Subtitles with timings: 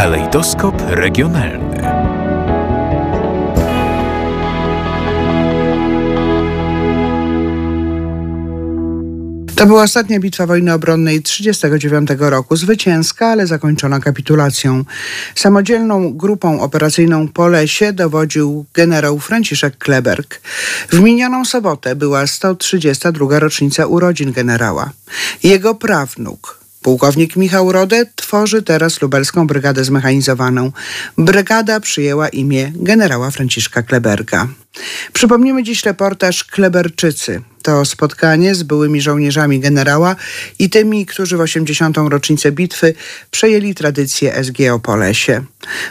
[0.00, 1.80] Kalejdoskop regionalny.
[9.56, 14.84] To była ostatnia bitwa wojny obronnej 1939 roku, zwycięska, ale zakończona kapitulacją.
[15.34, 20.40] Samodzielną grupą operacyjną po lesie dowodził generał Franciszek Kleberg.
[20.92, 23.38] W minioną sobotę była 132.
[23.38, 24.90] rocznica urodzin generała.
[25.42, 30.72] Jego prawnuk, Pułkownik Michał Rode tworzy teraz lubelską brygadę zmechanizowaną.
[31.18, 34.48] Brygada przyjęła imię generała Franciszka Kleberga.
[35.12, 37.42] Przypomnimy dziś reportaż Kleberczycy.
[37.62, 40.16] To spotkanie z byłymi żołnierzami generała
[40.58, 41.96] i tymi, którzy w 80.
[41.96, 42.94] rocznicę bitwy
[43.30, 45.44] przejęli tradycję SGO po lesie.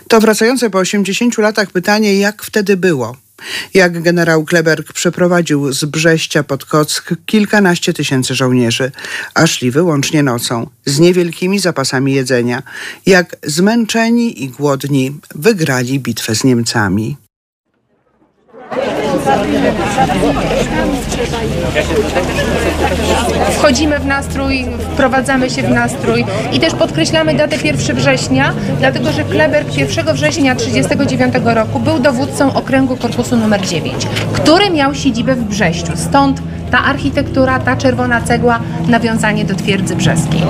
[0.07, 3.15] To wracające po 80 latach pytanie, jak wtedy było–
[3.73, 8.91] jak generał Kleberg przeprowadził z Brześcia pod Kock kilkanaście tysięcy żołnierzy,
[9.33, 12.63] a szli wyłącznie nocą, z niewielkimi zapasami jedzenia,
[13.05, 17.17] jak zmęczeni i głodni wygrali bitwę z Niemcami.
[23.51, 29.23] Wchodzimy w nastrój, wprowadzamy się w nastrój i też podkreślamy datę 1 września, dlatego że
[29.23, 35.43] Kleber 1 września 1939 roku był dowódcą okręgu korpusu numer 9, który miał siedzibę w
[35.43, 35.91] Brześciu.
[35.95, 40.41] Stąd ta architektura, ta czerwona cegła, nawiązanie do twierdzy brzeskiej.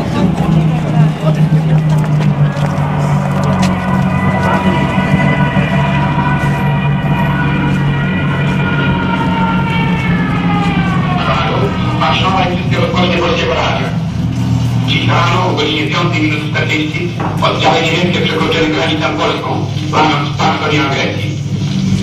[15.99, 17.09] 60 minut 40
[17.41, 21.29] oddziały niemieckie przekroczyły granicę polską, planując partię agresji.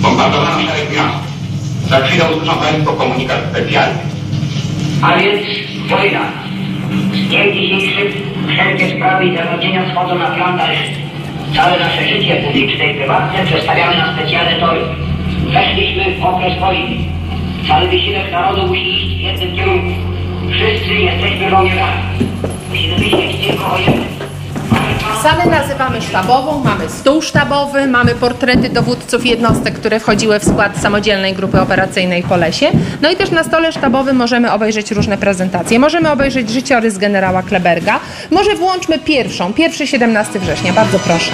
[0.01, 1.17] Bombardowano szereg miast.
[1.89, 3.99] Za chwilę usłyszą Państwo komunikat specjalny.
[5.01, 5.41] A więc
[5.89, 6.21] wojna.
[7.13, 8.07] Z dniem dzisiejszym
[8.47, 10.91] wszelkie sprawy i zagadnienia schodzą na plan dalszy.
[11.55, 14.81] Całe nasze życie publiczne i prywatne przestawiamy na specjalne tory.
[15.53, 16.95] Weszliśmy w okres wojny.
[17.67, 19.91] Cały wysiłek narodu musi iść w jednym kierunku.
[20.51, 22.01] Wszyscy jesteśmy żołnierzami.
[25.23, 31.33] Salę nazywamy sztabową, mamy stół sztabowy, mamy portrety dowódców jednostek, które wchodziły w skład samodzielnej
[31.33, 32.65] grupy operacyjnej po lesie.
[33.01, 35.79] No i też na stole sztabowym możemy obejrzeć różne prezentacje.
[35.79, 37.99] Możemy obejrzeć życiorys generała Kleberga.
[38.31, 40.73] Może włączmy pierwszą, pierwszy 17 września.
[40.73, 41.31] Bardzo proszę.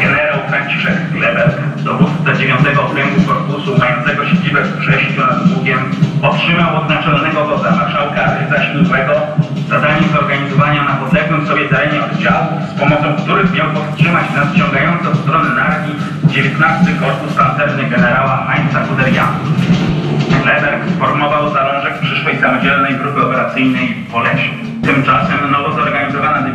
[0.00, 1.54] Generał Franciszek Kleber,
[1.84, 2.60] dowódca 9
[2.90, 3.20] Okręgu
[3.64, 5.78] Korpusu mającego siedzibę w Brześciu nad Bugiem,
[6.22, 9.12] otrzymał od naczelnego wodza marszałka Rydza Ślubego
[9.68, 15.48] zadanie zorganizowania na podległym sobie terenie oddziałów, z pomocą których miał powstrzymać nadciągające od strony
[15.54, 15.94] Narni
[16.26, 19.38] 19 Korpus Pancerny generała Heinza Guderiana.
[20.42, 24.50] Kleberg sformował zalążek przyszłej samodzielnej grupy operacyjnej w Polesie.
[24.82, 25.93] Tymczasem nowo zorganizowana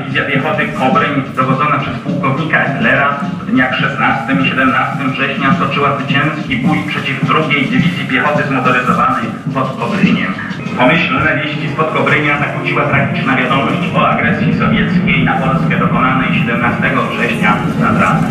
[0.09, 6.57] dywizja piechoty Kobryń, dowodzona przez pułkownika Etlera, w dniach 16 i 17 września stoczyła zwycięski
[6.57, 10.33] bój przeciw drugiej dywizji piechoty zmotoryzowanej pod Kobryniem.
[10.77, 16.81] Pomyślne wieści spod Kobrynia zakłóciła tragiczna wiadomość o agresji sowieckiej na Polskę dokonanej 17
[17.11, 18.23] września nad ranem.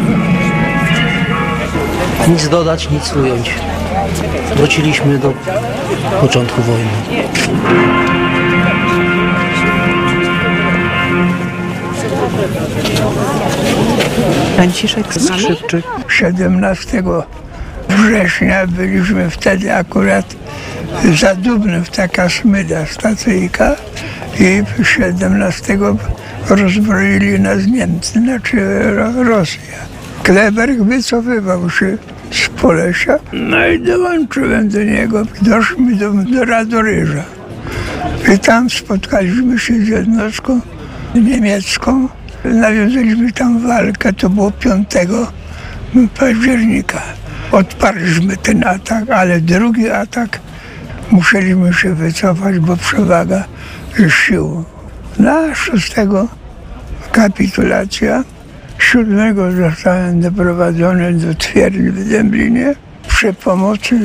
[2.28, 3.54] Nic dodać, nic ująć.
[4.56, 5.32] Wróciliśmy do
[6.20, 6.90] początku wojny.
[14.56, 15.84] Franciszek Skrzypczyk.
[16.08, 17.02] 17
[17.88, 20.36] września byliśmy wtedy akurat
[21.20, 23.76] za Dubnów, taka smyda stacyjka
[24.40, 25.78] i 17
[26.50, 28.56] rozbroili nas Niemcy, znaczy
[28.96, 29.78] Ro- Rosja.
[30.22, 31.98] Kleberg wycofywał się
[32.30, 35.22] z Polesia, no i dołączyłem do niego.
[35.42, 37.24] Doszliśmy do, do Radoryża.
[38.34, 40.60] I tam spotkaliśmy się z jednostką
[41.14, 42.08] niemiecką.
[42.44, 44.88] Nawiązaliśmy tam walkę, to było 5
[46.18, 47.02] października.
[47.52, 50.40] Odparliśmy ten atak, ale drugi atak
[51.10, 53.44] musieliśmy się wycofać, bo przewaga
[54.08, 54.64] sił.
[55.18, 55.94] Na 6
[57.12, 58.24] kapitulacja,
[58.78, 62.74] 7 zostałem doprowadzony do twierdzy w Dęblinie
[63.08, 63.98] przy pomocy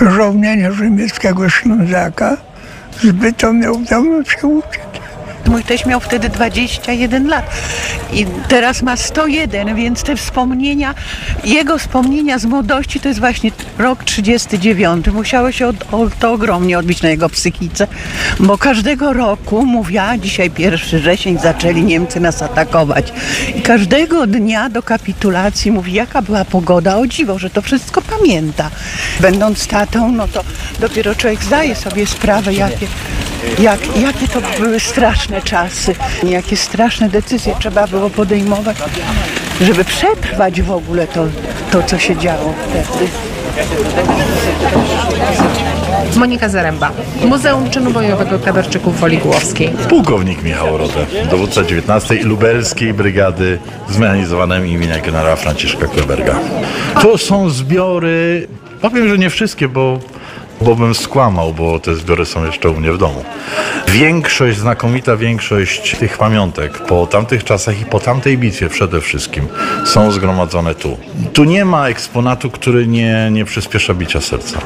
[0.00, 2.36] żołnierza niemieckiego Ślązaka.
[3.02, 4.87] Zbyto miał udało się uciec.
[5.48, 7.50] Mój teść miał wtedy 21 lat
[8.12, 10.94] i teraz ma 101, więc te wspomnienia,
[11.44, 15.06] jego wspomnienia z młodości to jest właśnie rok 39.
[15.06, 17.86] Musiało się od, o, to ogromnie odbić na jego psychice,
[18.40, 23.12] bo każdego roku mówiła, dzisiaj pierwszy wrzesień zaczęli Niemcy nas atakować
[23.56, 28.70] i każdego dnia do kapitulacji mówi, jaka była pogoda, o dziwo, że to wszystko pamięta.
[29.20, 30.44] Będąc tatą, no to
[30.80, 32.86] dopiero człowiek zdaje sobie sprawę, jakie
[33.58, 38.76] Jak, jakie to były straszne czasy, jakie straszne decyzje trzeba było podejmować,
[39.60, 41.26] żeby przetrwać w ogóle to,
[41.70, 43.10] to co się działo wtedy.
[46.16, 46.90] Monika Zaręba,
[47.24, 49.68] Muzeum Czynu Bojowego Kleberczyków w Woli Głowskiej.
[49.88, 53.58] Pułkownik Michał Rodę, dowódca 19 Lubelskiej Brygady
[53.88, 56.38] Zmechanizowanej imienia generała Franciszka Kleberga.
[57.02, 58.48] To są zbiory,
[58.80, 59.98] powiem, że nie wszystkie, bo
[60.60, 63.24] bo bym skłamał, bo te zbiory są jeszcze u mnie w domu.
[63.88, 69.48] Większość, znakomita większość tych pamiątek po tamtych czasach i po tamtej bitwie przede wszystkim
[69.86, 70.98] są zgromadzone tu.
[71.32, 74.58] Tu nie ma eksponatu, który nie, nie przyspiesza bicia serca.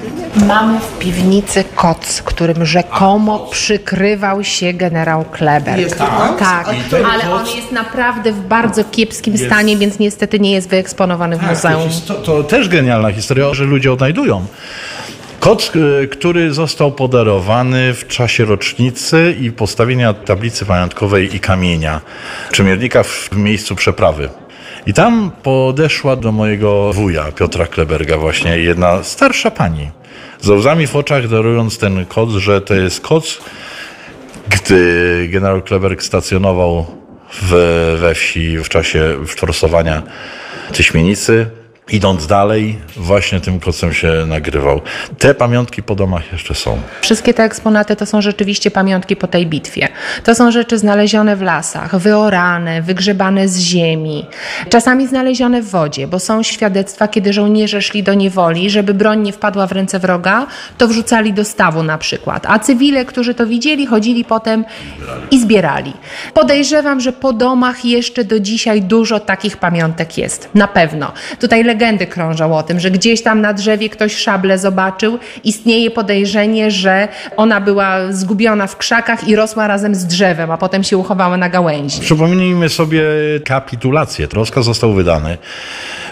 [0.46, 5.78] Mamy w piwnicy koc, którym rzekomo przykrywał się generał Kleber.
[5.78, 6.38] Jest to koc?
[6.38, 6.74] Tak,
[7.12, 11.88] ale on jest naprawdę w bardzo kiepskim stanie, więc niestety nie jest wyeksponowany w muzeum.
[12.06, 14.46] To, to też genialna historia, że ludzie odnajdują.
[15.42, 15.72] Kot,
[16.02, 22.00] y, który został podarowany w czasie rocznicy i postawienia tablicy pamiątkowej i kamienia
[22.52, 24.28] Czemiernika w miejscu przeprawy.
[24.86, 29.90] I tam podeszła do mojego wuja, Piotra Kleberga, właśnie jedna starsza pani.
[30.40, 33.38] Z łzami w oczach darując ten koc, że to jest koc,
[34.48, 36.86] gdy generał Kleberg stacjonował
[37.42, 37.50] w,
[38.00, 40.02] we wsi w czasie forsowania
[40.72, 41.61] Tyśmienicy.
[41.90, 44.80] Idąc dalej, właśnie tym kocem się nagrywał.
[45.18, 46.78] Te pamiątki po domach jeszcze są.
[47.00, 49.88] Wszystkie te eksponaty to są rzeczywiście pamiątki po tej bitwie.
[50.24, 54.26] To są rzeczy znalezione w lasach, wyorane, wygrzebane z ziemi,
[54.68, 59.32] czasami znalezione w wodzie, bo są świadectwa, kiedy żołnierze szli do niewoli, żeby broń nie
[59.32, 60.46] wpadła w ręce wroga,
[60.78, 62.46] to wrzucali do stawu na przykład.
[62.48, 64.64] A cywile, którzy to widzieli, chodzili potem
[65.30, 65.92] i zbierali.
[66.34, 70.48] Podejrzewam, że po domach jeszcze do dzisiaj dużo takich pamiątek jest.
[70.54, 71.12] Na pewno.
[71.40, 75.18] Tutaj legendy krążą o tym, że gdzieś tam na drzewie ktoś szablę zobaczył.
[75.44, 80.84] Istnieje podejrzenie, że ona była zgubiona w krzakach i rosła razem z drzewem, a potem
[80.84, 82.00] się uchowała na gałęzi.
[82.00, 83.02] Przypomnijmy sobie
[83.44, 84.26] kapitulację.
[84.32, 85.38] Rozkaz został wydany.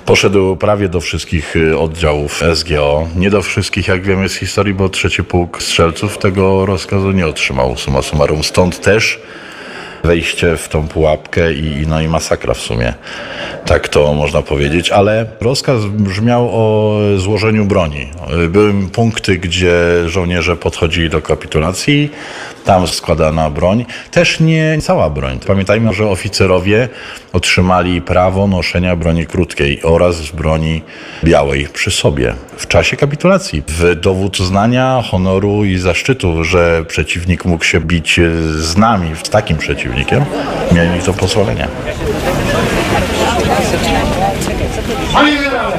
[0.07, 3.09] Poszedł prawie do wszystkich y, oddziałów SGO.
[3.17, 7.77] Nie do wszystkich, jak wiemy z historii, bo trzeci pułk strzelców tego rozkazu nie otrzymał
[7.77, 8.45] summa summarum.
[8.45, 9.21] Stąd też
[10.05, 12.94] wejście w tą pułapkę i, no i masakra w sumie.
[13.67, 18.08] Tak to można powiedzieć, ale rozkaz brzmiał o złożeniu broni.
[18.49, 19.75] Były punkty, gdzie
[20.06, 22.11] żołnierze podchodzili do kapitulacji,
[22.64, 23.85] tam składana broń.
[24.11, 25.38] Też nie cała broń.
[25.47, 26.88] Pamiętajmy, że oficerowie
[27.32, 30.82] otrzymali prawo noszenia broni krótkiej oraz broni
[31.25, 33.62] białej przy sobie w czasie kapitulacji.
[33.69, 38.20] W dowód uznania, honoru i zaszczytu, że przeciwnik mógł się bić
[38.56, 39.90] z nami, z takim przeciwnikiem,
[40.73, 41.69] mieli to pozwolenie.
[45.13, 45.77] Panie generale,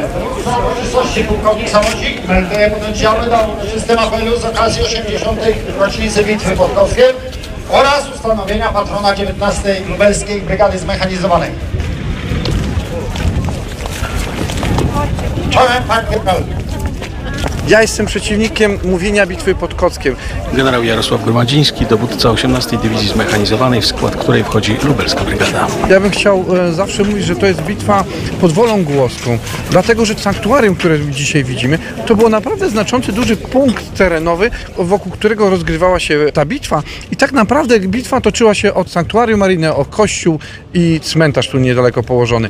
[0.65, 5.39] uroczystości pułkownik Samocik melduje pododdziały do system apelu z okazji 80.
[5.79, 7.15] rocznicy bitwy pod Koskiem
[7.69, 9.75] oraz ustanowienia patrona 19.
[9.89, 11.51] Lubelskiej Brygady Zmechanizowanej.
[15.49, 16.43] Czołem pan generał.
[17.67, 20.15] Ja jestem przeciwnikiem mówienia bitwy pod Kockiem.
[20.53, 25.67] Generał Jarosław Gromadziński, dowódca 18 Dywizji Zmechanizowanej, w skład której wchodzi Lubelska Brygada.
[25.89, 28.03] Ja bym chciał e, zawsze mówić, że to jest bitwa
[28.41, 29.37] pod Wolą Głoską,
[29.69, 35.49] dlatego że sanktuarium, które dzisiaj widzimy, to był naprawdę znaczący, duży punkt terenowy, wokół którego
[35.49, 40.39] rozgrywała się ta bitwa i tak naprawdę bitwa toczyła się od sanktuarium maryjne, o kościół
[40.73, 42.49] i cmentarz tu niedaleko położony.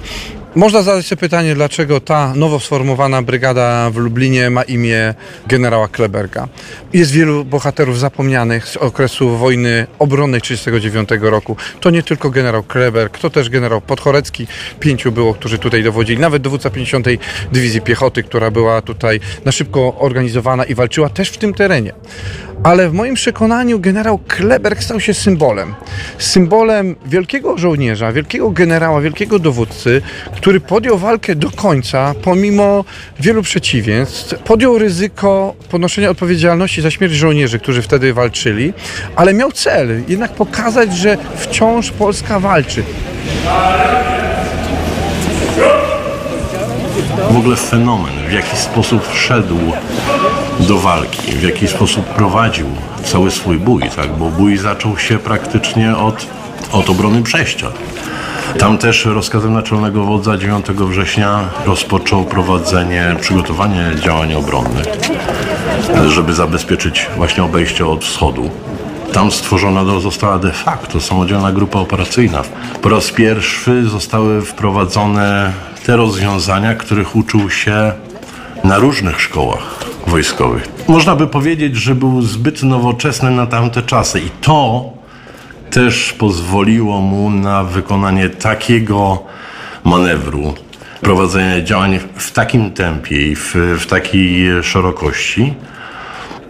[0.56, 5.14] Można zadać sobie pytanie, dlaczego ta nowo sformowana brygada w Lublinie ma imię
[5.48, 6.48] generała Kleberga.
[6.94, 11.56] Jest wielu bohaterów zapomnianych z okresu wojny obronnej 1939 roku.
[11.80, 14.48] To nie tylko generał Kleberg, to też generał Podchorecki.
[14.80, 16.22] Pięciu było, którzy tutaj dowodzili.
[16.22, 17.08] Nawet dowódca 50.
[17.52, 21.94] Dywizji Piechoty, która była tutaj na szybko organizowana i walczyła też w tym terenie.
[22.64, 25.74] Ale w moim przekonaniu generał Kleberg stał się symbolem.
[26.18, 30.02] Symbolem wielkiego żołnierza, wielkiego generała, wielkiego dowódcy,
[30.36, 32.86] który podjął walkę do końca, pomimo
[33.20, 34.40] wielu przeciwieństw.
[34.44, 38.74] Podjął ryzyko ponoszenia odpowiedzialności za śmierć żołnierzy, którzy wtedy walczyli,
[39.16, 42.84] ale miał cel jednak pokazać, że wciąż Polska walczy.
[47.32, 49.58] W ogóle fenomen, w jaki sposób wszedł
[50.60, 52.68] do walki, w jaki sposób prowadził
[53.04, 54.18] cały swój bój, tak?
[54.18, 56.28] bo bój zaczął się praktycznie od,
[56.72, 57.68] od obrony przejścia.
[58.60, 64.86] Tam też rozkazem naczelnego wodza 9 września rozpoczął prowadzenie, przygotowanie działań obronnych,
[66.08, 68.50] żeby zabezpieczyć właśnie obejście od wschodu.
[69.14, 72.42] Tam stworzona została de facto samodzielna grupa operacyjna.
[72.82, 75.52] Po raz pierwszy zostały wprowadzone
[75.86, 77.92] te rozwiązania, których uczył się
[78.64, 80.70] na różnych szkołach wojskowych.
[80.88, 84.90] Można by powiedzieć, że był zbyt nowoczesny na tamte czasy i to
[85.72, 89.24] też pozwoliło mu na wykonanie takiego
[89.84, 90.54] manewru,
[91.02, 95.54] prowadzenie działań w takim tempie i w, w takiej szerokości,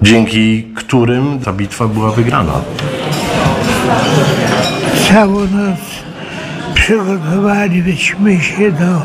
[0.01, 2.53] dzięki którym ta bitwa była wygrana.
[5.09, 5.79] Całą noc
[6.91, 9.01] przygotowaliśmy się do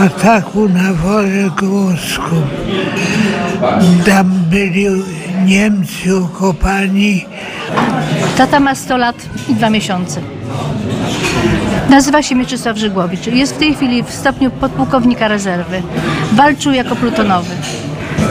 [0.00, 2.42] ataku na Wolę Głoską.
[4.06, 4.86] Tam byli
[5.44, 7.24] Niemcy okopani.
[8.36, 9.16] Tata ma 100 lat
[9.48, 10.20] i 2 miesiące.
[11.90, 13.26] Nazywa się Mieczysław Żygłowicz.
[13.26, 15.82] Jest w tej chwili w stopniu podpułkownika rezerwy.
[16.32, 17.54] Walczył jako plutonowy.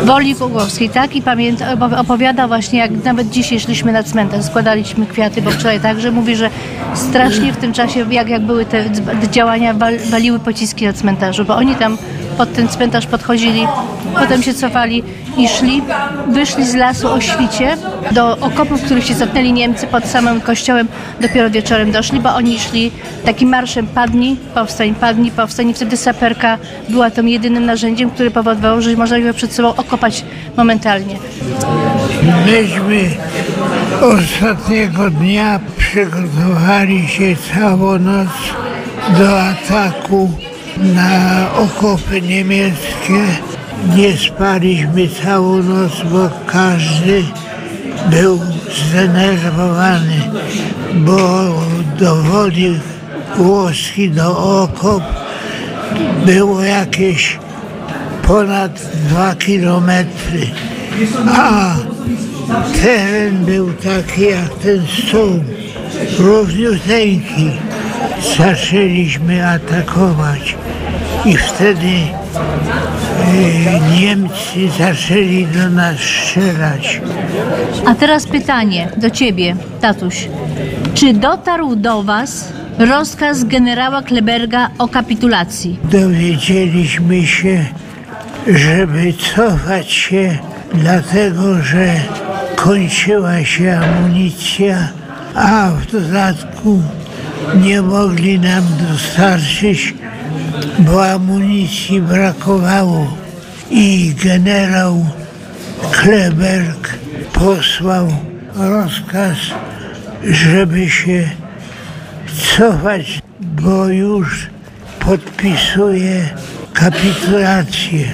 [0.05, 1.15] Woli Głogowskiej, tak?
[1.15, 1.65] I pamięta,
[1.97, 6.49] opowiada właśnie, jak nawet dzisiaj szliśmy na cmentarz, składaliśmy kwiaty, bo wczoraj także mówi, że
[6.93, 8.83] strasznie w tym czasie, jak, jak były te
[9.31, 11.97] działania, wal, waliły pociski na cmentarzu, bo oni tam
[12.39, 13.67] pod ten cmentarz podchodzili,
[14.19, 15.03] potem się cofali
[15.37, 15.81] i szli,
[16.27, 17.77] wyszli z lasu o świcie
[18.11, 20.87] do okopów, których się zatnęli Niemcy pod samym kościołem,
[21.21, 22.91] dopiero wieczorem doszli, bo oni szli
[23.25, 25.69] takim marszem padni, powstań, padni, powstań.
[25.69, 26.57] I wtedy saperka
[26.89, 30.25] była tym jedynym narzędziem, które powodowało, że można było przed sobą okopać
[30.57, 31.15] momentalnie.
[32.45, 33.09] Myśmy
[34.01, 38.29] ostatniego dnia przygotowali się całą noc
[39.17, 40.48] do ataku
[40.79, 43.25] na okopy niemieckie.
[43.95, 47.23] Nie spaliśmy całą noc, bo każdy
[48.09, 48.39] był
[48.89, 50.21] zdenerwowany,
[50.93, 51.17] bo
[51.99, 52.79] do woli
[53.37, 55.03] Włoski, do okop
[56.25, 57.39] było jakieś
[58.27, 60.47] ponad dwa kilometry,
[61.27, 61.75] a
[62.83, 65.43] teren był taki jak ten stół,
[66.19, 67.51] równiuteńki.
[68.37, 70.55] Zaczęliśmy atakować
[71.25, 77.01] i wtedy e, Niemcy zaczęli do nas strzelać.
[77.85, 80.27] A teraz pytanie do ciebie, tatuś.
[80.93, 85.79] Czy dotarł do was rozkaz generała Kleberga o kapitulacji?
[85.83, 87.65] Dowiedzieliśmy się,
[88.47, 90.37] żeby cofać się,
[90.73, 91.95] dlatego że
[92.55, 94.87] kończyła się amunicja,
[95.35, 96.81] a w dodatku
[97.61, 99.93] nie mogli nam dostarczyć,
[100.79, 103.07] bo amunicji brakowało.
[103.71, 105.05] I generał
[105.91, 106.97] Kleberg
[107.33, 108.07] posłał
[108.55, 109.37] rozkaz,
[110.23, 111.29] żeby się
[112.57, 114.47] cofać, bo już
[114.99, 116.29] podpisuje
[116.73, 118.13] kapitulację.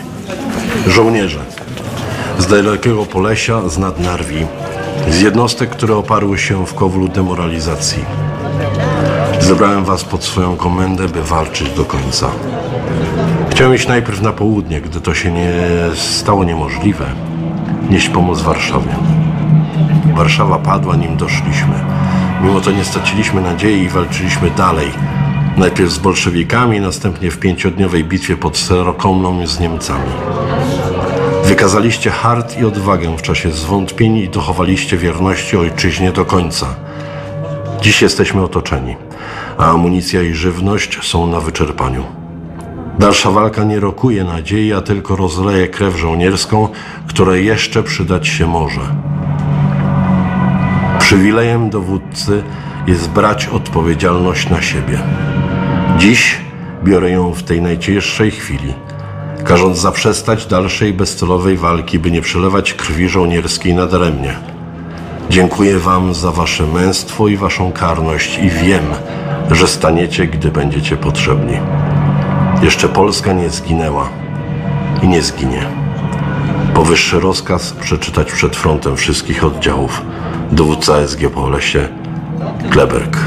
[0.88, 1.40] Żołnierze
[2.40, 4.46] z dalekiego Polesia, z Nadnarwi,
[5.10, 8.06] z jednostek, które oparły się w kowlu demoralizacji.
[9.46, 12.30] Zebrałem was pod swoją komendę, by walczyć do końca.
[13.50, 15.52] Chciałem iść najpierw na południe, gdy to się nie
[15.96, 17.06] stało niemożliwe,
[17.90, 18.96] nieść pomoc Warszawie.
[20.16, 21.84] Warszawa padła, nim doszliśmy.
[22.42, 24.92] Mimo to nie straciliśmy nadziei i walczyliśmy dalej.
[25.58, 30.12] Najpierw z bolszewikami, następnie w pięciodniowej bitwie pod Serokomną z Niemcami.
[31.44, 36.66] Wykazaliście hart i odwagę w czasie zwątpień i dochowaliście wierności ojczyźnie do końca.
[37.82, 38.96] Dziś jesteśmy otoczeni,
[39.58, 42.04] a amunicja i żywność są na wyczerpaniu.
[43.00, 46.68] Dalsza walka nie rokuje nadziei, a tylko rozleje krew żołnierską,
[47.08, 48.82] która jeszcze przydać się może.
[51.00, 52.44] Przywilejem dowódcy
[52.88, 55.00] jest brać odpowiedzialność na siebie.
[55.98, 56.38] Dziś
[56.84, 58.74] biorę ją w tej najcięższej chwili,
[59.44, 64.36] każąc zaprzestać dalszej bezcelowej walki, by nie przelewać krwi żołnierskiej nadaremnie.
[65.30, 68.84] Dziękuję Wam za Wasze męstwo i Waszą karność i wiem,
[69.56, 71.58] że staniecie, gdy będziecie potrzebni.
[72.62, 74.10] Jeszcze Polska nie zginęła
[75.02, 75.66] i nie zginie.
[76.74, 80.02] Powyższy rozkaz przeczytać przed frontem wszystkich oddziałów.
[80.52, 81.88] Dowódca SG po lesie
[82.70, 83.18] Kleberg.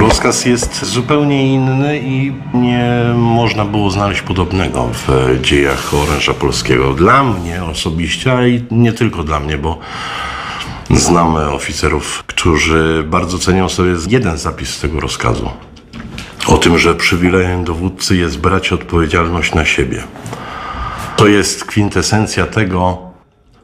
[0.00, 6.92] Rozkaz jest zupełnie inny i nie można było znaleźć podobnego w dziejach oręża polskiego.
[6.94, 9.78] Dla mnie osobiście, a i nie tylko dla mnie, bo
[10.90, 15.50] znamy oficerów, którzy bardzo cenią sobie jeden zapis z tego rozkazu.
[16.46, 20.02] O tym, że przywilejem dowódcy jest brać odpowiedzialność na siebie.
[21.16, 22.98] To jest kwintesencja tego,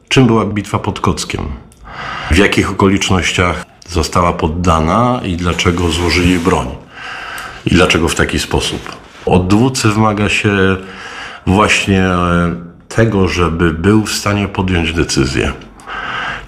[0.09, 1.41] czym była bitwa pod Kockiem.
[2.31, 6.67] W jakich okolicznościach została poddana i dlaczego złożyli broń.
[7.65, 8.95] I dlaczego w taki sposób.
[9.25, 10.77] Od dowódcy wymaga się
[11.47, 12.55] właśnie e,
[12.87, 15.53] tego, żeby był w stanie podjąć decyzję,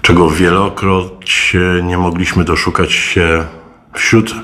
[0.02, 3.44] czego wielokroć nie mogliśmy doszukać się
[3.94, 4.34] wśród,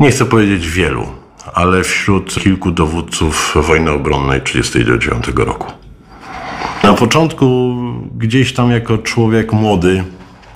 [0.00, 1.06] nie chcę powiedzieć wielu,
[1.54, 5.72] ale wśród kilku dowódców wojny obronnej 1939 roku.
[6.82, 7.76] Na początku
[8.16, 10.04] gdzieś tam jako człowiek młody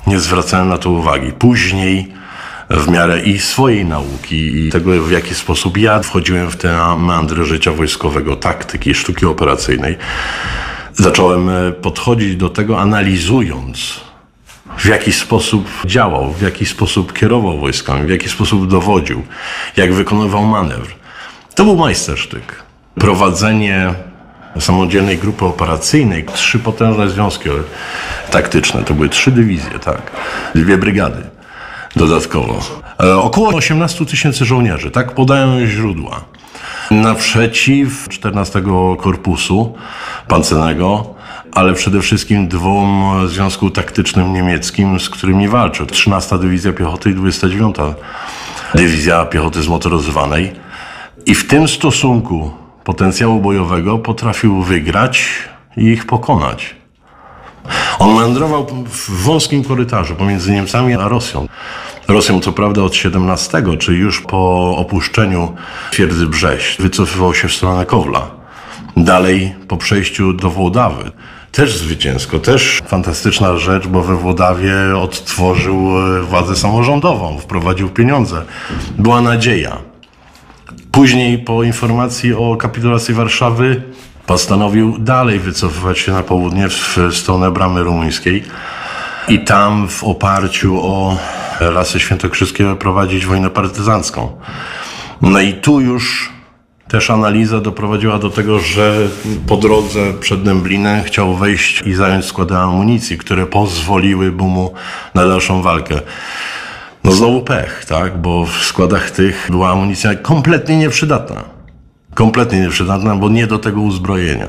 [0.07, 1.33] nie zwracałem na to uwagi.
[1.33, 2.13] Później
[2.71, 7.45] w miarę i swojej nauki i tego, w jaki sposób ja wchodziłem w te meandry
[7.45, 9.97] życia wojskowego, taktyki, sztuki operacyjnej,
[10.95, 14.10] zacząłem e, podchodzić do tego analizując
[14.79, 19.23] w jaki sposób działał, w jaki sposób kierował wojskami, w jaki sposób dowodził,
[19.77, 20.89] jak wykonywał manewr.
[21.55, 22.63] To był majstersztyk.
[22.95, 23.95] Prowadzenie
[24.61, 27.49] samodzielnej grupy operacyjnej, trzy potężne związki
[28.31, 30.11] taktyczne, to były trzy dywizje, tak,
[30.55, 31.23] dwie brygady
[31.97, 32.61] dodatkowo.
[33.01, 36.21] E, około 18 tysięcy żołnierzy, tak podają źródła.
[36.91, 38.63] Naprzeciw 14
[38.99, 39.75] Korpusu
[40.29, 41.15] Pancernego,
[41.53, 45.87] ale przede wszystkim dwóm związku taktycznym niemieckim, z którymi walczył.
[45.87, 47.77] 13 Dywizja Piechoty i 29
[48.75, 50.53] Dywizja Piechoty Zmotoryzowanej.
[51.27, 52.51] I w tym stosunku
[52.85, 55.29] potencjału bojowego potrafił wygrać
[55.77, 56.75] i ich pokonać.
[57.99, 61.49] On meandrował w wąskim korytarzu pomiędzy Niemcami a Rosją.
[62.09, 65.55] Rosją co prawda od 17, czyli już po opuszczeniu
[65.91, 68.31] twierdzy Brześć, wycofywał się w stronę Kowla.
[68.97, 71.11] Dalej po przejściu do Włodawy.
[71.53, 78.43] Też zwycięsko, też fantastyczna rzecz, bo we Włodawie odtworzył e, władzę samorządową, wprowadził pieniądze.
[78.99, 79.77] Była nadzieja.
[80.93, 83.83] Później po informacji o kapitulacji Warszawy
[84.27, 88.45] postanowił dalej wycofywać się na południe w stronę bramy rumuńskiej
[89.29, 91.19] i tam w oparciu o
[91.61, 94.41] lasy świętokrzyskie prowadzić wojnę partyzancką.
[95.23, 96.33] No i tu już
[96.91, 99.09] też analiza doprowadziła do tego, że
[99.47, 104.73] po drodze przed Dęblinem chciał wejść i zająć składy amunicji, które pozwoliłyby mu
[105.15, 106.01] na dalszą walkę.
[107.05, 108.19] No znowu pech, tak?
[108.19, 111.45] Bo w składach tych była amunicja kompletnie nieprzydatna.
[112.15, 114.47] Kompletnie nieprzydatna, bo nie do tego uzbrojenia.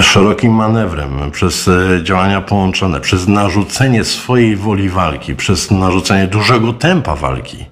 [0.00, 7.16] Szerokim manewrem, przez e, działania połączone, przez narzucenie swojej woli walki, przez narzucenie dużego tempa
[7.16, 7.64] walki,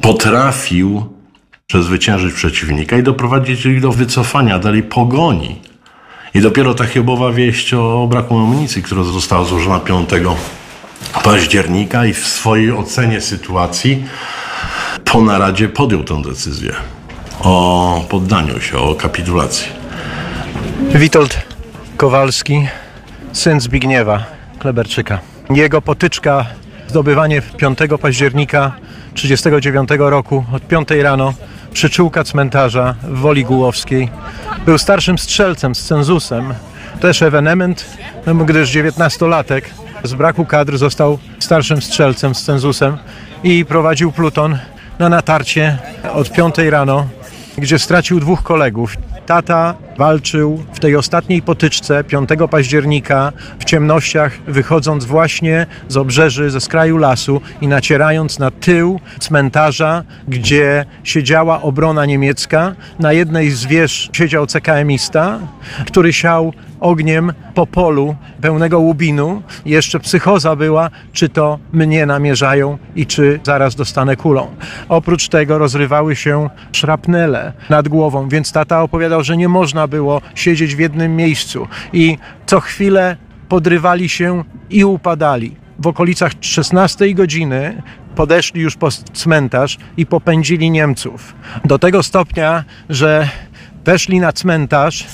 [0.00, 1.17] potrafił
[1.72, 5.60] przezwyciężyć przeciwnika i doprowadzić ich do wycofania, dalej pogoni.
[6.34, 10.08] I dopiero ta chybowa wieść o braku amunicji, która została złożona 5
[11.24, 14.04] października i w swojej ocenie sytuacji
[15.04, 16.72] po naradzie podjął tę decyzję
[17.40, 19.68] o poddaniu się, o kapitulacji.
[20.94, 21.46] Witold
[21.96, 22.68] Kowalski,
[23.32, 24.24] syn Zbigniewa
[24.58, 25.18] Kleberczyka.
[25.50, 26.46] Jego potyczka,
[26.88, 28.72] zdobywanie 5 października
[29.14, 31.34] 1939 roku od 5 rano
[31.72, 34.10] przyczółka cmentarza w Woli Gułowskiej.
[34.66, 36.54] Był starszym strzelcem z cenzusem.
[37.00, 37.84] Też ewenement,
[38.46, 39.62] gdyż 19-latek
[40.04, 42.98] z braku kadr został starszym strzelcem z cenzusem
[43.42, 44.58] i prowadził pluton
[44.98, 45.78] na natarcie
[46.12, 47.06] od 5 rano,
[47.58, 48.96] gdzie stracił dwóch kolegów.
[49.26, 56.60] Tata walczył w tej ostatniej potyczce 5 października w ciemnościach, wychodząc właśnie z obrzeży, ze
[56.60, 62.74] skraju lasu i nacierając na tył cmentarza, gdzie siedziała obrona niemiecka.
[62.98, 65.38] Na jednej z wież siedział CKM-ista,
[65.86, 69.42] który siał ogniem po polu pełnego łubinu.
[69.66, 74.46] Jeszcze psychoza była, czy to mnie namierzają i czy zaraz dostanę kulą.
[74.88, 80.76] Oprócz tego rozrywały się szrapnele nad głową, więc tata opowiadał, że nie można było siedzieć
[80.76, 83.16] w jednym miejscu i co chwilę
[83.48, 85.56] podrywali się i upadali.
[85.78, 87.82] W okolicach 16 godziny
[88.14, 91.34] podeszli już po cmentarz i popędzili Niemców.
[91.64, 93.28] Do tego stopnia, że
[93.84, 95.06] weszli na cmentarz,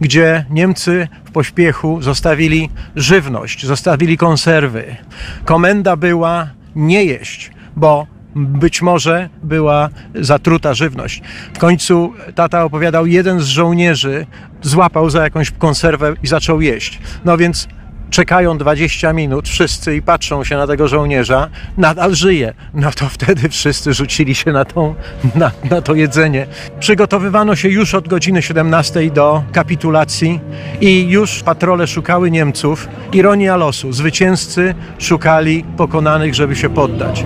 [0.00, 4.96] gdzie Niemcy w pośpiechu zostawili żywność, zostawili konserwy.
[5.44, 11.22] Komenda była nie jeść, bo być może była zatruta żywność.
[11.54, 14.26] W końcu tata opowiadał, jeden z żołnierzy
[14.62, 16.98] złapał za jakąś konserwę i zaczął jeść.
[17.24, 17.68] No więc
[18.10, 22.54] czekają 20 minut wszyscy i patrzą się na tego żołnierza, nadal żyje.
[22.74, 24.94] No to wtedy wszyscy rzucili się na, tą,
[25.34, 26.46] na, na to jedzenie.
[26.80, 30.40] Przygotowywano się już od godziny 17 do kapitulacji
[30.80, 32.88] i już patrole szukały Niemców.
[33.12, 33.92] Ironia losu.
[33.92, 37.24] Zwycięzcy szukali pokonanych, żeby się poddać.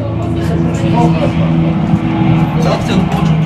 [1.00, 3.39] Talk to the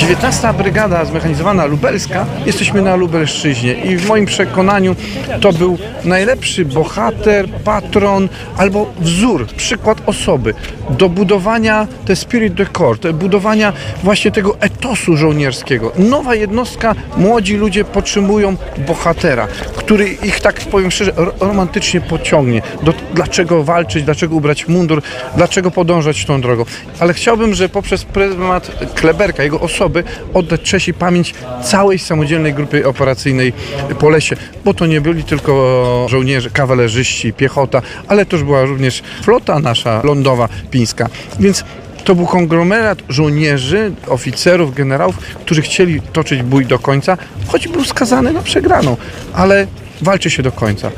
[0.00, 4.96] 19 Brygada Zmechanizowana Lubelska, jesteśmy na Lubelszczyźnie i w moim przekonaniu
[5.40, 10.54] to był najlepszy bohater, patron albo wzór, przykład osoby
[10.90, 15.92] do budowania te spirit de corps, do budowania właśnie tego etosu żołnierskiego.
[15.98, 22.62] Nowa jednostka, młodzi ludzie potrzebują bohatera, który ich tak powiem szczerze romantycznie pociągnie.
[22.82, 25.02] Do, dlaczego walczyć, dlaczego ubrać mundur,
[25.36, 26.64] dlaczego podążać tą drogą.
[27.00, 29.89] Ale chciałbym, że poprzez pryzmat Kleberka, jego osoby,
[30.34, 33.52] oddać cześć i pamięć całej samodzielnej grupy operacyjnej
[33.98, 39.58] po lesie, bo to nie byli tylko żołnierze, kawalerzyści, piechota, ale też była również flota
[39.58, 41.08] nasza lądowa pińska.
[41.40, 41.64] Więc
[42.04, 48.32] to był konglomerat żołnierzy, oficerów, generałów, którzy chcieli toczyć bój do końca, choć był skazany
[48.32, 48.96] na przegraną,
[49.32, 49.66] ale
[50.02, 50.90] walczy się do końca.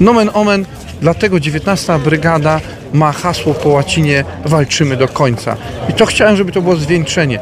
[0.00, 0.66] Nomen omen,
[1.00, 2.60] dlatego 19 Brygada
[2.92, 5.56] ma hasło po łacinie walczymy do końca.
[5.88, 7.38] I to chciałem, żeby to było zwieńczenie.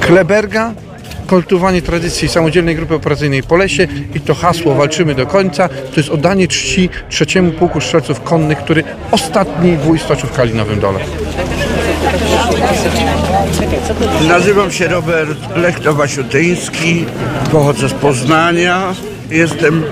[0.00, 0.72] Kleberga,
[1.28, 6.08] kultywowanie tradycji samodzielnej grupy operacyjnej po lesie i to hasło walczymy do końca, to jest
[6.08, 11.00] oddanie czci trzeciemu pułku strzelców konnych, który ostatni bój stoczył w Kalinowym Dole.
[14.28, 17.04] Nazywam się Robert Lechto-Wasiutyński,
[17.52, 18.94] pochodzę z Poznania.
[19.30, 19.84] Jestem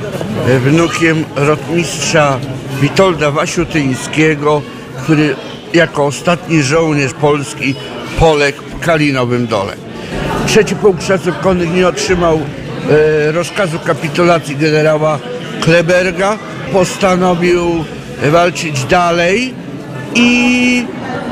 [0.64, 2.38] wnukiem rotmistrza
[2.80, 4.62] Witolda Wasiutyńskiego,
[5.02, 5.36] który
[5.74, 7.74] jako ostatni żołnierz polski
[8.18, 9.72] poległ w Kalinowym Dole.
[10.46, 12.40] Trzeci pułk strzelców konnych nie otrzymał
[13.28, 15.18] e, rozkazu kapitulacji generała
[15.60, 16.38] Kleberga.
[16.72, 17.84] Postanowił
[18.30, 19.54] walczyć dalej
[20.14, 20.84] i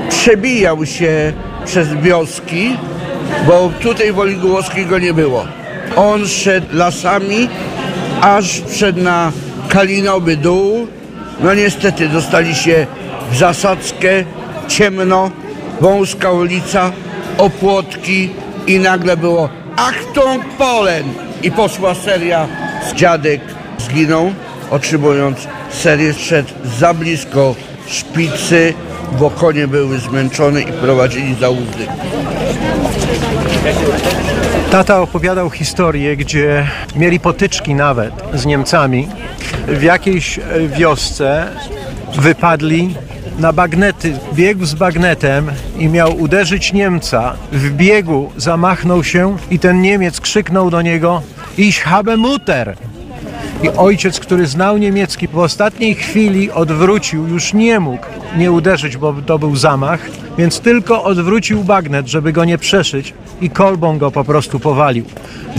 [0.09, 1.33] przebijał się
[1.65, 2.77] przez wioski,
[3.47, 5.47] bo tutaj woli Głowskiego nie było.
[5.97, 7.49] On szedł lasami,
[8.21, 9.33] aż wszedł na
[9.69, 10.87] Kalinowy Dół.
[11.41, 12.87] No niestety dostali się
[13.33, 14.09] w zasadzkę,
[14.69, 15.31] ciemno,
[15.81, 16.93] wąska ulica,
[17.39, 18.31] opłotki
[18.67, 21.05] i nagle było Achtung Polen!
[21.43, 22.49] I poszła seria.
[22.95, 23.41] Dziadek
[23.79, 24.33] zginął,
[24.71, 25.39] otrzymując
[25.71, 26.49] serię, szedł
[26.79, 27.55] za blisko
[27.87, 28.75] szpicy,
[29.19, 31.49] bo konie były zmęczone i prowadzili za.
[34.71, 39.09] Tata opowiadał historię, gdzie mieli potyczki nawet z Niemcami.
[39.69, 41.47] W jakiejś e, wiosce
[42.17, 42.95] wypadli
[43.39, 44.19] na bagnety.
[44.35, 47.35] Biegł z bagnetem i miał uderzyć Niemca.
[47.53, 51.23] W biegu zamachnął się i ten Niemiec krzyknął do niego
[51.59, 52.77] Ich habe Mutter!
[53.63, 59.13] I ojciec, który znał niemiecki, w ostatniej chwili odwrócił, już nie mógł nie uderzyć, bo
[59.13, 60.01] to był zamach,
[60.39, 65.05] więc tylko odwrócił bagnet, żeby go nie przeszyć i kolbą go po prostu powalił.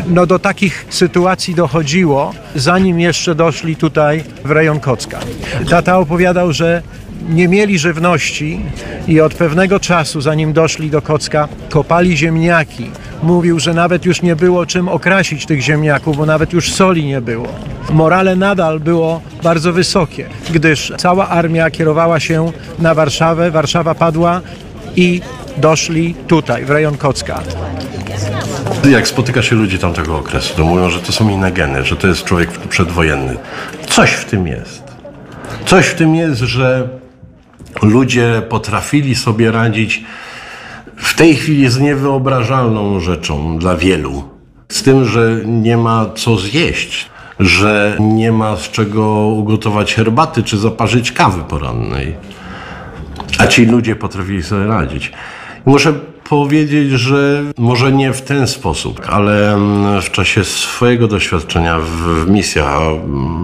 [0.08, 5.20] No do takich sytuacji dochodziło, zanim jeszcze doszli tutaj w rejon Kocka.
[5.70, 6.82] Tata opowiadał, że
[7.30, 8.62] nie mieli żywności
[9.08, 12.90] i od pewnego czasu, zanim doszli do Kocka, kopali ziemniaki.
[13.24, 17.22] Mówił, że nawet już nie było czym okrasić tych ziemniaków, bo nawet już soli nie
[17.22, 17.48] było.
[17.90, 24.42] Morale nadal było bardzo wysokie, gdyż cała armia kierowała się na Warszawę, Warszawa padła
[24.96, 25.22] i
[25.58, 27.42] doszli tutaj, w rejon Kocka.
[28.90, 32.08] Jak spotyka się ludzi tamtego okresu, to mówią, że to są inne geny, że to
[32.08, 33.38] jest człowiek przedwojenny.
[33.88, 34.84] Coś w tym jest.
[35.66, 36.99] Coś w tym jest, że
[37.82, 40.04] ludzie potrafili sobie radzić
[40.96, 44.24] w tej chwili z niewyobrażalną rzeczą dla wielu.
[44.70, 50.58] Z tym, że nie ma co zjeść, że nie ma z czego ugotować herbaty czy
[50.58, 52.16] zaparzyć kawy porannej.
[53.38, 55.12] A ci ludzie potrafili sobie radzić.
[55.66, 55.94] Muszę
[56.30, 59.58] powiedzieć, że może nie w ten sposób, ale
[60.02, 62.82] w czasie swojego doświadczenia w, w misjach,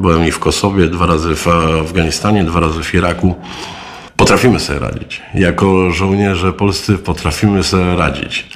[0.01, 1.47] byłem i w Kosowie, dwa razy w
[1.81, 3.35] Afganistanie, dwa razy w Iraku,
[4.17, 5.21] potrafimy sobie radzić.
[5.33, 8.49] Jako żołnierze polscy potrafimy sobie radzić.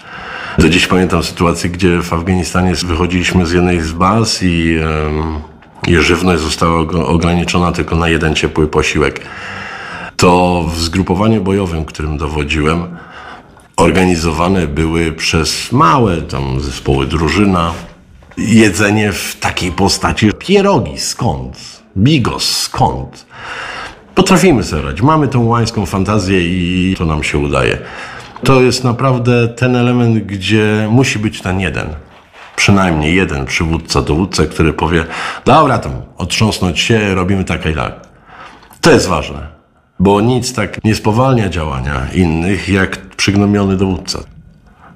[0.57, 4.79] Do dziś pamiętam sytuację, gdzie w Afganistanie wychodziliśmy z jednej z baz i,
[5.87, 9.21] i żywność została ograniczona tylko na jeden ciepły posiłek.
[10.17, 12.97] To w zgrupowaniu bojowym, którym dowodziłem,
[13.77, 17.73] organizowane były przez małe tam zespoły drużyna
[18.37, 21.57] jedzenie w takiej postaci pierogi skąd,
[21.97, 23.25] bigos skąd.
[24.15, 25.01] Potrafimy radzić.
[25.01, 27.77] Mamy tą łańską fantazję i to nam się udaje.
[28.43, 31.87] To jest naprawdę ten element, gdzie musi być ten jeden.
[32.55, 35.05] Przynajmniej jeden przywódca, dowódca, który powie,
[35.45, 37.93] dobra, tam otrząsnąć się, robimy tak i tak.
[38.81, 39.47] To jest ważne,
[39.99, 44.19] bo nic tak nie spowalnia działania innych, jak przygnomiony dowódca.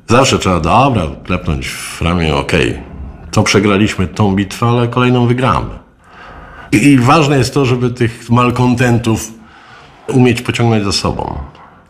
[0.07, 2.83] Zawsze trzeba, dobra, klepnąć w ramię, okej, okay.
[3.31, 5.82] to przegraliśmy tą bitwę, ale kolejną wygramy.
[6.73, 9.31] I ważne jest to, żeby tych malkontentów
[10.07, 11.39] umieć pociągnąć za sobą.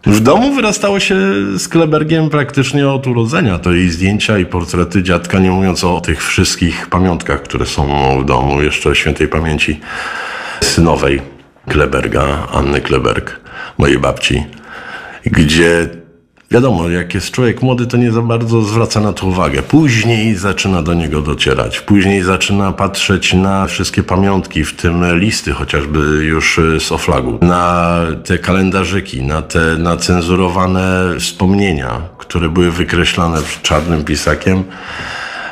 [0.06, 1.16] W domu wyrastało się
[1.58, 3.60] z Klebergiem praktycznie od urodzenia.
[3.60, 7.88] To i zdjęcia, i portrety dziadka, nie mówiąc o tych wszystkich pamiątkach, które są
[8.22, 9.80] w domu, jeszcze świętej pamięci
[10.62, 11.22] synowej
[11.68, 13.40] Kleberga, Anny Kleberg,
[13.78, 14.44] mojej babci,
[15.26, 15.90] gdzie
[16.54, 19.62] wiadomo, jak jest człowiek młody, to nie za bardzo zwraca na to uwagę.
[19.62, 26.00] Później zaczyna do niego docierać, później zaczyna patrzeć na wszystkie pamiątki, w tym listy chociażby
[26.00, 34.64] już z oflagu, na te kalendarzyki, na te nacenzurowane wspomnienia, które były wykreślane czarnym pisakiem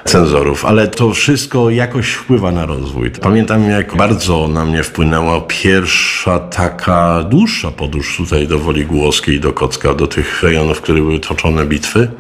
[0.05, 3.11] cenzorów, ale to wszystko jakoś wpływa na rozwój.
[3.11, 9.53] Pamiętam, jak bardzo na mnie wpłynęła pierwsza taka dłuższa podróż tutaj do Woli Głoskiej, do
[9.53, 12.11] Kocka, do tych rejonów, w których były toczone bitwy,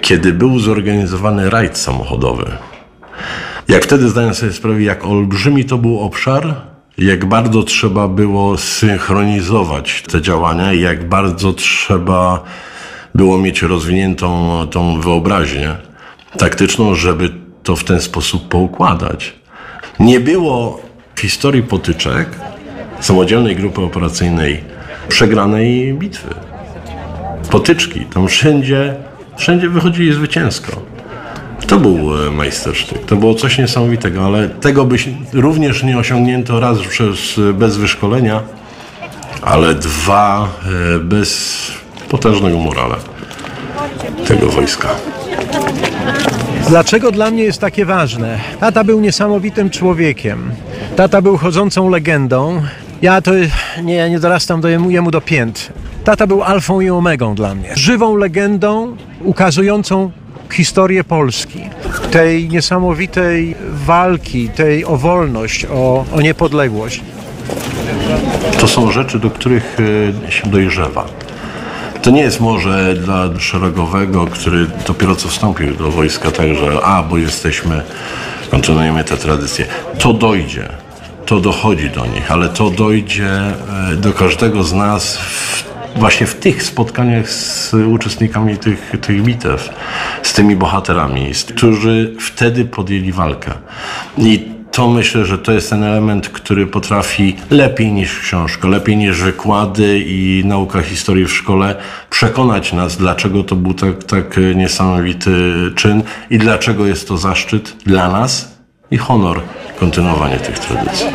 [0.00, 2.44] kiedy był zorganizowany rajd samochodowy.
[3.68, 6.54] Jak wtedy zdałem sobie sprawę, jak olbrzymi to był obszar,
[6.98, 12.44] jak bardzo trzeba było synchronizować te działania, jak bardzo trzeba
[13.14, 15.87] było mieć rozwiniętą tą wyobraźnię
[16.38, 17.30] taktyczną, żeby
[17.62, 19.34] to w ten sposób poukładać.
[20.00, 20.80] Nie było
[21.14, 22.28] w historii potyczek
[23.00, 24.64] samodzielnej grupy operacyjnej
[25.08, 26.34] przegranej bitwy.
[27.50, 28.94] Potyczki, tam wszędzie,
[29.36, 30.72] wszędzie wychodzili zwycięsko.
[31.66, 34.96] To był e, majstersztyk, to było coś niesamowitego, ale tego by
[35.32, 38.40] również nie osiągnięto raz przez, bez wyszkolenia,
[39.42, 40.48] ale dwa
[40.94, 41.58] e, bez
[42.08, 42.96] potężnego morale
[44.26, 44.88] tego wojska.
[46.68, 48.38] Dlaczego dla mnie jest takie ważne?
[48.60, 50.50] Tata był niesamowitym człowiekiem.
[50.96, 52.62] Tata był chodzącą legendą.
[53.02, 53.30] Ja to
[53.82, 55.72] nie, nie dorastam do jemu, jemu do pięt.
[56.04, 57.70] Tata był alfą i omegą dla mnie.
[57.74, 60.10] Żywą legendą ukazującą
[60.52, 61.60] historię Polski.
[62.10, 67.00] Tej niesamowitej walki, tej o wolność, o, o niepodległość.
[68.60, 69.76] To są rzeczy, do których
[70.28, 71.06] e, się dojrzewa.
[72.02, 77.18] To nie jest może dla szeregowego, który dopiero co wstąpił do wojska, także a, bo
[77.18, 77.82] jesteśmy,
[78.50, 79.66] kontynuujemy tę tradycję.
[79.98, 80.68] To dojdzie,
[81.26, 85.64] to dochodzi do nich, ale to dojdzie e, do każdego z nas w,
[85.96, 89.70] właśnie w tych spotkaniach z uczestnikami tych, tych bitew,
[90.22, 93.52] z tymi bohaterami, którzy wtedy podjęli walkę.
[94.18, 99.22] I to myślę, że to jest ten element, który potrafi lepiej niż książka, lepiej niż
[99.22, 101.76] wykłady i nauka historii w szkole
[102.10, 105.30] przekonać nas, dlaczego to był tak, tak niesamowity
[105.74, 108.58] czyn i dlaczego jest to zaszczyt dla nas
[108.90, 109.40] i honor
[109.80, 111.06] kontynuowanie tych tradycji.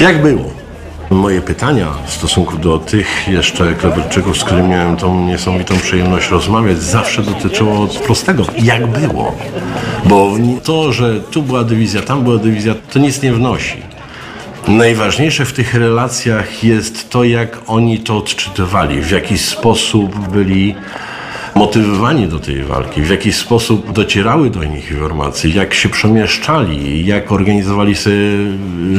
[0.00, 0.59] Jak było?
[1.10, 6.82] Moje pytania w stosunku do tych jeszcze Kleberczyków, z którymi miałem tą niesamowitą przyjemność rozmawiać,
[6.82, 9.34] zawsze dotyczyło prostego, jak było.
[10.04, 10.32] Bo
[10.64, 13.76] to, że tu była dywizja, tam była dywizja, to nic nie wnosi.
[14.68, 20.74] Najważniejsze w tych relacjach jest to, jak oni to odczytywali, w jaki sposób byli
[21.54, 27.32] motywowani do tej walki, w jaki sposób docierały do nich informacje, jak się przemieszczali, jak
[27.32, 28.16] organizowali sobie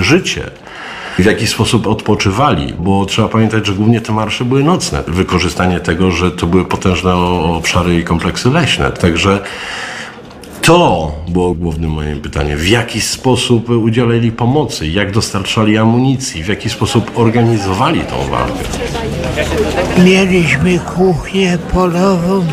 [0.01, 0.60] życie
[1.19, 5.03] w jaki sposób odpoczywali, bo trzeba pamiętać, że głównie te marsze były nocne.
[5.07, 8.91] Wykorzystanie tego, że to były potężne obszary i kompleksy leśne.
[8.91, 9.39] Także
[10.61, 12.57] to było głównym moim pytaniem.
[12.57, 18.63] W jaki sposób udzielali pomocy, jak dostarczali amunicji, w jaki sposób organizowali tą walkę.
[20.05, 22.45] Mieliśmy kuchnię polową,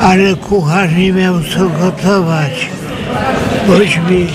[0.00, 2.68] ale kucharz nie miał co gotować.
[3.66, 4.26] Bośmy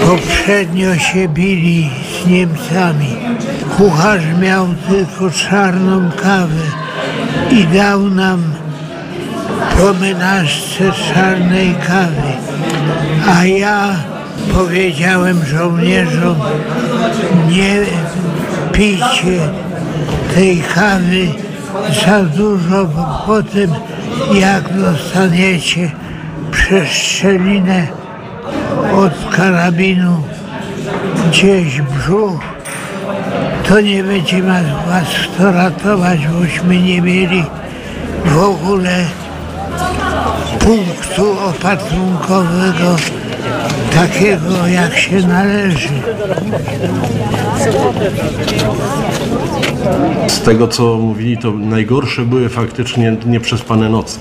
[0.00, 1.90] poprzednio się bili
[2.22, 3.16] z Niemcami.
[3.76, 6.62] Kucharz miał tylko czarną kawę
[7.50, 8.52] i dał nam
[9.76, 9.94] po
[11.14, 12.32] czarnej kawy.
[13.26, 13.96] A ja
[14.52, 16.36] powiedziałem żołnierzom,
[17.48, 17.80] nie
[18.72, 19.48] pijcie
[20.34, 21.28] tej kawy
[22.06, 23.70] za dużo, bo potem
[24.34, 25.90] jak dostaniecie
[26.50, 28.03] przeszczelinę
[28.96, 30.22] od karabinu
[31.28, 32.40] gdzieś brzuch,
[33.68, 37.44] to nie będzie was kto ratować, bośmy nie mieli
[38.24, 39.04] w ogóle
[40.58, 42.96] punktu opatrunkowego
[43.94, 45.88] takiego, jak się należy.
[50.28, 54.18] Z tego, co mówili, to najgorsze były faktycznie nieprzespane noce.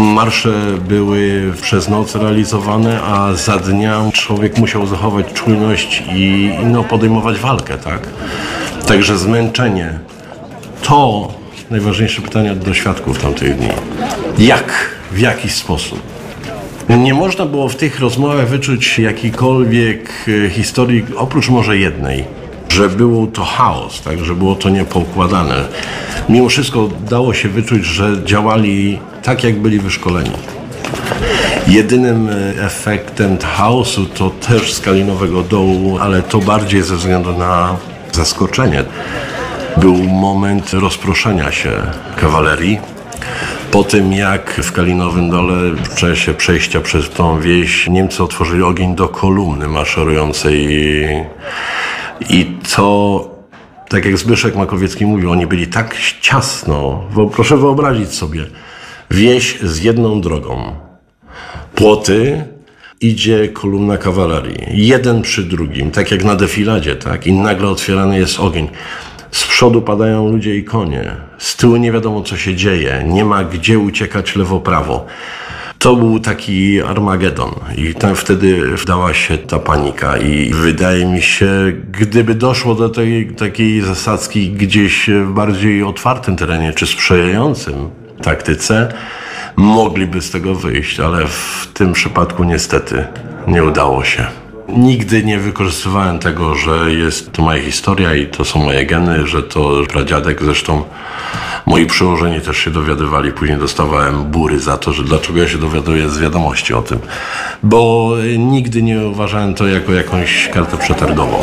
[0.00, 0.52] Marsze
[0.88, 7.78] były przez noc realizowane, a za dnia człowiek musiał zachować czujność i no, podejmować walkę,
[7.78, 8.08] tak?
[8.86, 9.98] Także zmęczenie.
[10.82, 11.28] To
[11.70, 13.68] najważniejsze pytanie do świadków tamtych dni.
[14.38, 14.90] Jak?
[15.12, 16.00] W jaki sposób?
[16.88, 20.10] Nie można było w tych rozmowach wyczuć jakiejkolwiek
[20.46, 22.24] e, historii, oprócz może jednej.
[22.68, 25.64] że było to chaos, tak, że było to niepoukładane.
[26.28, 30.30] Mimo wszystko dało się wyczuć, że działali tak, jak byli wyszkoleni.
[31.66, 37.76] Jedynym e, efektem chaosu to też skalinowego dołu, ale to bardziej ze względu na
[38.12, 38.84] zaskoczenie.
[39.76, 41.70] Był moment rozproszenia się
[42.16, 42.78] kawalerii.
[43.70, 48.94] Po tym jak w Kalinowym Dole w czasie przejścia przez tą wieś Niemcy otworzyli ogień
[48.94, 50.68] do kolumny maszerującej
[52.28, 53.28] i to,
[53.88, 58.46] tak jak Zbyszek Makowiecki mówił, oni byli tak ciasno, proszę wyobrazić sobie,
[59.10, 60.76] wieś z jedną drogą.
[61.74, 62.44] Płoty,
[63.00, 64.86] idzie kolumna kawalerii.
[64.86, 67.26] Jeden przy drugim, tak jak na defiladzie, tak?
[67.26, 68.68] I nagle otwierany jest ogień.
[69.30, 71.16] Z przodu padają ludzie i konie.
[71.38, 73.04] Z tyłu nie wiadomo, co się dzieje.
[73.06, 75.06] Nie ma gdzie uciekać lewo-prawo.
[75.78, 81.72] To był taki Armagedon i tam wtedy wdała się ta panika i wydaje mi się,
[81.92, 87.90] gdyby doszło do tej takiej zasadzki gdzieś w bardziej otwartym terenie czy sprzyjającym
[88.22, 88.92] taktyce,
[89.56, 93.06] mogliby z tego wyjść, ale w tym przypadku niestety
[93.46, 94.26] nie udało się.
[94.76, 99.42] Nigdy nie wykorzystywałem tego, że jest to moja historia i to są moje geny, że
[99.42, 100.84] to pradziadek, zresztą
[101.66, 106.08] moi przełożeni też się dowiadywali, później dostawałem bury za to, że dlaczego ja się dowiaduję
[106.08, 106.98] z wiadomości o tym,
[107.62, 111.38] bo nigdy nie uważałem to jako jakąś kartę przetargową.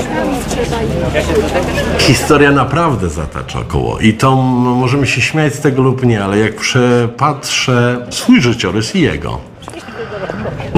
[2.00, 4.00] Historia naprawdę zatacza koło.
[4.00, 9.02] I to możemy się śmiać z tego lub nie, ale jak przepatrzę swój życiorys i
[9.02, 9.40] jego,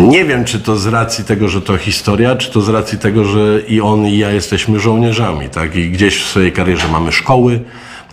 [0.01, 3.25] nie wiem, czy to z racji tego, że to historia, czy to z racji tego,
[3.25, 5.75] że i on, i ja jesteśmy żołnierzami, tak?
[5.75, 7.59] I gdzieś w swojej karierze mamy szkoły,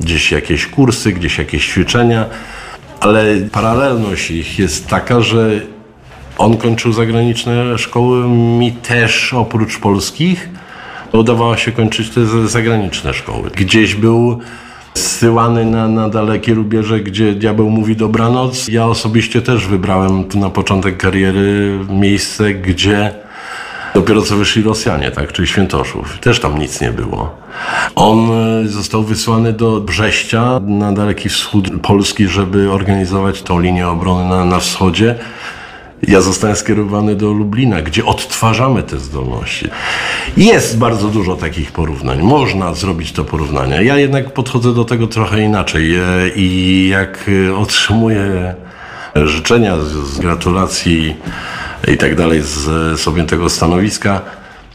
[0.00, 2.26] gdzieś jakieś kursy, gdzieś jakieś ćwiczenia,
[3.00, 5.50] ale paralelność ich jest taka, że
[6.38, 10.48] on kończył zagraniczne szkoły, mi też oprócz polskich
[11.12, 13.50] udawało się kończyć te zagraniczne szkoły.
[13.50, 14.40] Gdzieś był
[14.96, 18.68] zsyłany na, na dalekie rubieże, gdzie diabeł mówi dobranoc.
[18.68, 23.14] Ja osobiście też wybrałem tu na początek kariery miejsce, gdzie
[23.94, 26.18] dopiero co wyszli Rosjanie, tak, czyli Świętoszów.
[26.18, 27.36] Też tam nic nie było.
[27.94, 34.28] On e, został wysłany do Brześcia na daleki wschód Polski, żeby organizować tą linię obrony
[34.28, 35.14] na, na wschodzie.
[36.02, 39.68] Ja zostałem skierowany do Lublina, gdzie odtwarzamy te zdolności.
[40.36, 42.22] Jest bardzo dużo takich porównań.
[42.22, 43.84] Można zrobić to porównanie.
[43.84, 45.94] Ja jednak podchodzę do tego trochę inaczej
[46.36, 48.54] i jak e, otrzymuję
[49.14, 51.16] życzenia z, gratulacji
[51.88, 54.20] i tak dalej z, z objętego stanowiska,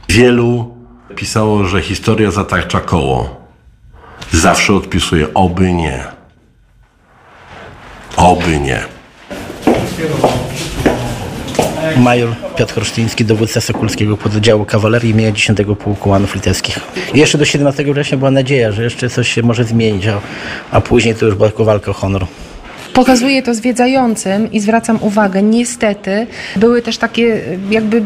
[0.10, 0.76] wielu
[1.16, 3.42] pisało, że historia zatacza koło.
[4.32, 6.04] Zawsze odpisuję oby nie.
[8.18, 8.82] Oby nie.
[11.98, 16.80] Major Piotr Chrzciński, dowódca Sokulskiego pododdziału kawalerii imienia 10 Pułku Łanów Litewskich.
[17.14, 20.22] Jeszcze do 17 września była nadzieja, że jeszcze coś się może zmienić, a,
[20.72, 22.26] a później to już była tylko walka o honor.
[22.94, 28.02] Pokazuję to zwiedzającym i zwracam uwagę, niestety były też takie jakby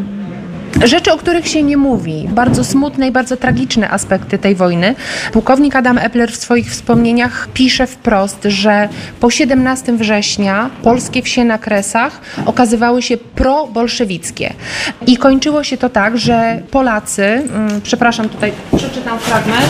[0.83, 4.95] Rzeczy, o których się nie mówi, bardzo smutne i bardzo tragiczne aspekty tej wojny.
[5.31, 11.57] Pułkownik Adam Epler w swoich wspomnieniach pisze wprost, że po 17 września polskie wsie na
[11.57, 14.53] Kresach okazywały się pro-bolszewickie.
[15.07, 19.69] I kończyło się to tak, że Polacy, mm, przepraszam, tutaj przeczytam fragment,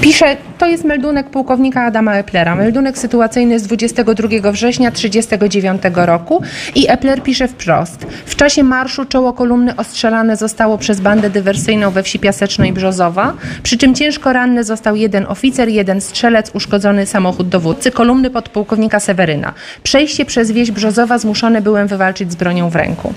[0.00, 2.54] pisze to jest meldunek pułkownika Adama Eplera.
[2.54, 6.42] Meldunek sytuacyjny z 22 września 1939 roku
[6.74, 8.06] i Epler pisze wprost.
[8.26, 13.32] W czasie marszu czoło kolumny ostrzelane zostało przez bandę dywersyjną we wsi Piaseczno i Brzozowa,
[13.62, 19.52] przy czym ciężko ranny został jeden oficer, jeden strzelec, uszkodzony samochód dowódcy, kolumny podpułkownika Seweryna.
[19.82, 23.14] Przejście przez wieś Brzozowa zmuszony byłem wywalczyć z bronią w ręku.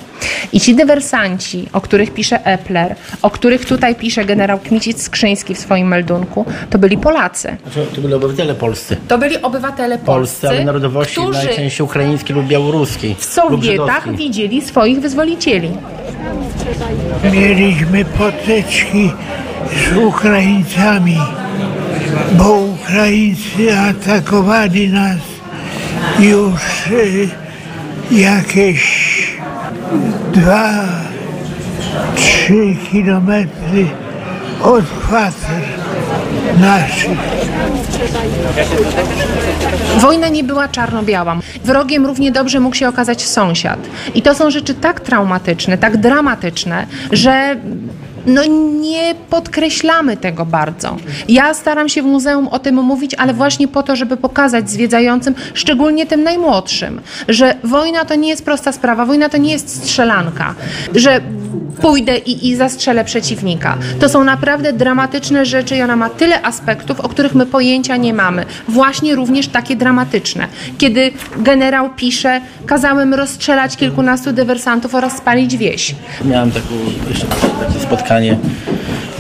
[0.54, 5.88] I ci dywersanci, o których pisze Epler, o których tutaj pisze generał Kmicic-Skrzyński w swoim
[5.88, 7.37] meldunku, to byli Polacy.
[7.42, 8.98] Znaczy, to byli obywatele polscy.
[9.08, 13.16] To byli obywatele polscy, polscy ale narodowości którzy najczęściej ukraińskiej lub białoruskiej.
[13.16, 15.72] w Sowietach widzieli swoich wyzwolicieli.
[17.34, 19.12] Mieliśmy potyczki
[19.94, 21.18] z Ukraińcami,
[22.32, 25.18] bo Ukraińcy atakowali nas
[26.20, 27.30] już y,
[28.12, 29.08] jakieś
[30.34, 30.70] dwa,
[32.16, 33.88] trzy kilometry
[34.64, 35.62] od kwater
[39.98, 41.38] Wojna nie była czarno-biała.
[41.64, 43.80] Wrogiem równie dobrze mógł się okazać sąsiad.
[44.16, 47.56] I to są rzeczy tak traumatyczne, tak dramatyczne, że
[48.28, 48.46] no
[48.82, 50.98] nie podkreślamy tego bardzo.
[51.28, 55.36] Ja staram się w muzeum o tym mówić, ale właśnie po to, żeby pokazać zwiedzającym,
[55.54, 60.56] szczególnie tym najmłodszym, że wojna to nie jest prosta sprawa, wojna to nie jest strzelanka,
[60.96, 61.22] że
[61.82, 63.78] pójdę i, i zastrzelę przeciwnika.
[64.00, 68.14] To są naprawdę dramatyczne rzeczy i ona ma tyle aspektów, o których my pojęcia nie
[68.14, 68.46] mamy.
[68.68, 70.48] Właśnie również takie dramatyczne.
[70.78, 75.96] Kiedy generał pisze, kazałem rozstrzelać kilkunastu dywersantów oraz spalić wieś.
[76.26, 76.68] Miałem takie
[77.82, 78.38] spotkanie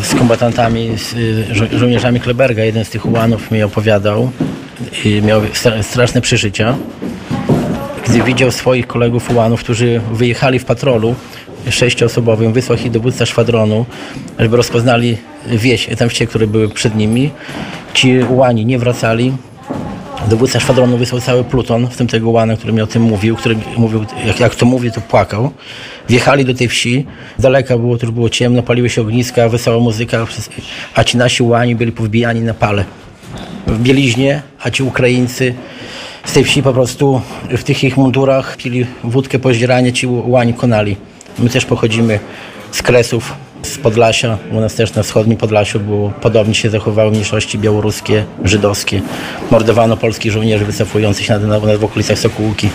[0.03, 2.63] z kombatantami, z y, żo- żołnierzami Kleberga.
[2.63, 4.31] Jeden z tych ułanów mi opowiadał
[5.21, 6.75] miał stra- straszne przeżycia,
[8.07, 11.15] gdy widział swoich kolegów ułanów, którzy wyjechali w patrolu
[11.69, 13.85] sześcioosobowym, wysłał ich dowódca szwadronu,
[14.39, 17.29] żeby rozpoznali wieś, tam które były przed nimi.
[17.93, 19.33] Ci ułani nie wracali,
[20.29, 23.55] Dowódca szwadronu wysłał cały pluton, w tym tego łana, który mi o tym mówił, który
[23.77, 25.51] mówił, jak, jak to mówi, to płakał.
[26.09, 27.05] Wjechali do tej wsi,
[27.37, 30.27] z daleka było, to już było ciemno, paliły się ogniska, wesoła muzyka,
[30.95, 32.85] a ci nasi łani byli powbijani na pale.
[33.67, 35.53] W bieliźnie, a ci Ukraińcy
[36.25, 40.95] z tej wsi po prostu w tych ich mundurach pili wódkę pozdzieranie, ci łani konali.
[41.39, 42.19] My też pochodzimy
[42.71, 43.33] z Kresów,
[43.63, 44.37] z Podlasia.
[44.51, 49.01] U nas też na wschodnim Podlasiu było podobnie się zachowały mniejszości białoruskie, żydowskie.
[49.51, 52.69] Mordowano polskich żołnierzy wycofujących się na, na, w okolicach Sokółki.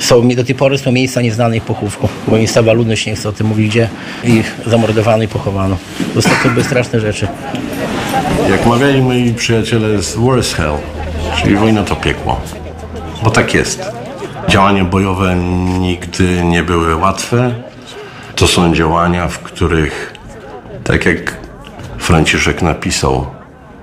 [0.00, 3.32] Są, do tej pory są miejsca nieznane ich pochówku, bo miejscowa ludność nie chce o
[3.32, 3.88] tym mówić, gdzie
[4.24, 5.76] ich zamordowano i pochowano.
[6.14, 7.28] To to były straszne rzeczy.
[8.50, 10.74] Jak mawiali moi przyjaciele z is Hell,
[11.42, 12.40] czyli wojna to piekło.
[13.22, 13.82] Bo tak jest.
[14.48, 15.36] Działania bojowe
[15.80, 17.54] nigdy nie były łatwe.
[18.36, 20.14] To są działania, w których,
[20.84, 21.36] tak jak
[21.98, 23.26] Franciszek napisał,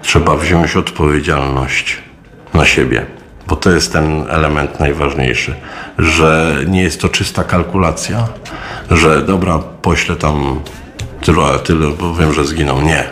[0.02, 1.98] trzeba wziąć odpowiedzialność
[2.54, 3.06] na siebie.
[3.48, 5.56] Bo to jest ten element najważniejszy,
[5.98, 8.28] że nie jest to czysta kalkulacja,
[8.92, 10.60] że dobra, poślę tam
[11.22, 12.82] tylu, a tyle, bo wiem, że zginą.
[12.82, 13.04] Nie.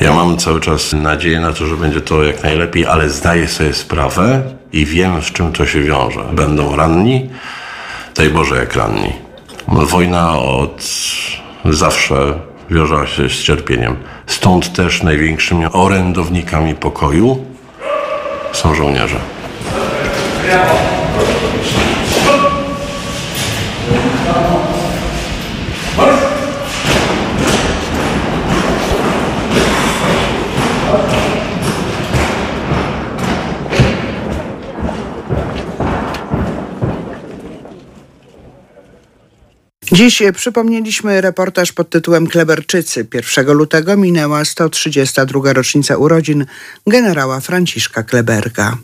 [0.00, 3.74] Ja mam cały czas nadzieję na to, że będzie to jak najlepiej, ale zdaję sobie
[3.74, 6.24] sprawę i wiem, z czym to się wiąże.
[6.32, 7.30] Będą ranni,
[8.16, 9.29] daj Boże, jak ranni.
[9.68, 10.84] Wojna od
[11.64, 12.34] zawsze
[12.70, 13.96] wiązała się z cierpieniem.
[14.26, 17.44] Stąd też największymi orędownikami pokoju
[18.52, 19.20] są żołnierze.
[39.92, 43.06] Dziś przypomnieliśmy reportaż pod tytułem Kleberczycy.
[43.14, 45.52] 1 lutego minęła 132.
[45.52, 46.46] rocznica urodzin
[46.86, 48.76] generała Franciszka Kleberga.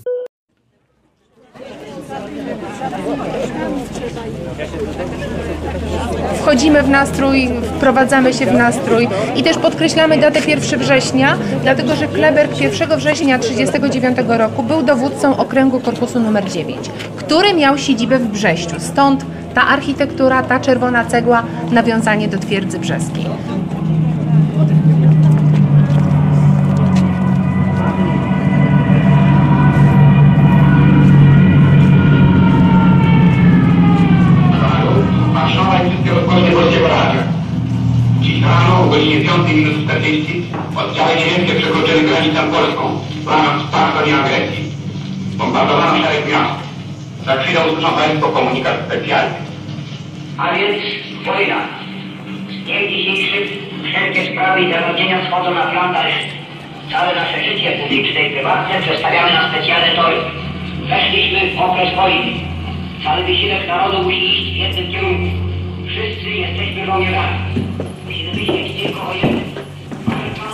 [6.46, 12.08] Wchodzimy w nastrój, wprowadzamy się w nastrój i też podkreślamy datę 1 września, dlatego że
[12.08, 18.26] Kleberg 1 września 1939 roku był dowódcą okręgu korpusu numer 9, który miał siedzibę w
[18.26, 18.76] Brześciu.
[18.78, 19.24] Stąd
[19.54, 23.26] ta architektura, ta czerwona cegła, nawiązanie do twierdzy brzeskiej.
[38.96, 40.42] Godzinie 5 minut 40
[40.76, 42.82] oddziały niemieckie przekroczyły granicę polską
[43.24, 44.64] w ramach wsparcia i agresji.
[45.38, 46.54] Bombardowano szereg miast.
[47.24, 49.34] Za chwilę usłyszą Państwo komunikat specjalny.
[50.38, 50.76] A więc
[51.26, 51.56] wojna.
[52.50, 53.42] Z dniem dzisiejszym
[53.84, 56.26] wszelkie sprawy i zagadnienia schodzą na plan dalszy.
[56.92, 60.16] Całe nasze życie publiczne i prywatne przestawiamy na specjalne tory.
[60.88, 62.32] Weszliśmy w okres wojny.
[63.04, 65.36] Cały wysiłek narodu musi iść w jednym kierunku.
[65.86, 67.38] Wszyscy jesteśmy żołnierzami.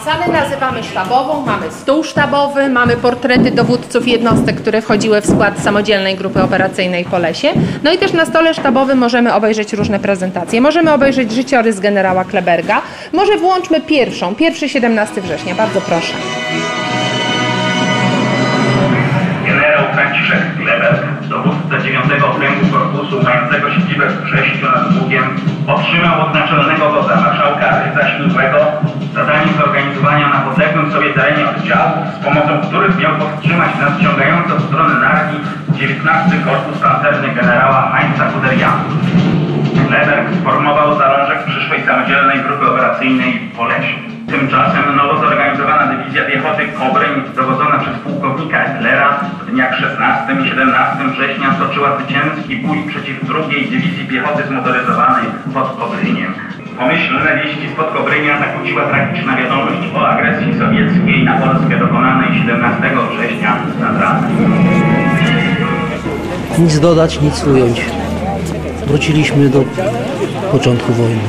[0.05, 6.17] Salę nazywamy sztabową, mamy stół sztabowy, mamy portrety dowódców jednostek, które wchodziły w skład samodzielnej
[6.17, 7.49] grupy operacyjnej po lesie.
[7.83, 10.61] No i też na stole sztabowym możemy obejrzeć różne prezentacje.
[10.61, 12.83] Możemy obejrzeć życiorys generała Kleberga.
[13.13, 15.55] Może włączmy pierwszą, pierwszy 17 września.
[15.55, 16.15] Bardzo proszę.
[19.47, 26.35] Generał Franciszek Kleber, dowódca 9 Okręgu Korpusu mającego siedzibę w Brześciu nad Bugiem, otrzymał od
[26.35, 27.62] naczelnego wodza marszałka
[28.83, 34.55] Rydza Ślubego zadanie zorganizowania na podległym sobie terenie oddziałów, z pomocą których miał powstrzymać nadciągające
[34.55, 35.39] w stronę Narni
[35.73, 38.85] 19 Korpus Pancerny generała Heinza Guderiana.
[39.89, 43.95] Kleber sformował zalążek przyszłej samodzielnej grupy operacyjnej w Polesie.
[44.29, 51.05] Tymczasem nowo zorganizowana dywizja piechoty Kobryń, dowodzona przez pułkownika Etlera, w dniach 16 i 17
[51.13, 56.52] września toczyła zwycięski bój przeciw drugiej dywizji piechoty zmotoryzowanej pod Kobryniem.
[56.79, 63.57] Pomyślne wieści spod Kobrynia zakłóciła tragiczna wiadomość o agresji sowieckiej na Polskę dokonanej 17 września
[63.81, 64.31] nad ranem.
[66.59, 67.85] Nic dodać, nic ująć.
[68.87, 69.65] Wróciliśmy do
[70.53, 71.21] początku wojny.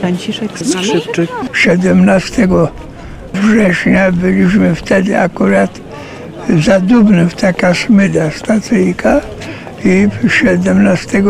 [0.00, 1.30] Franciszek Skrzypczyk.
[1.52, 2.48] 17
[3.34, 5.85] września byliśmy wtedy akurat
[6.64, 9.20] za Dubnem, taka smyda stacyjka
[9.84, 11.22] i 17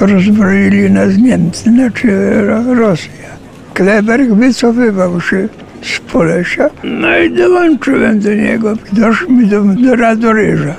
[0.00, 3.12] rozbroili nas Niemcy, znaczy Ro- Rosja.
[3.74, 5.48] Kleberg wycofywał się
[5.82, 8.74] z Polesia, no i dołączyłem do niego.
[8.92, 10.74] Doszliśmy do, do Radoryża.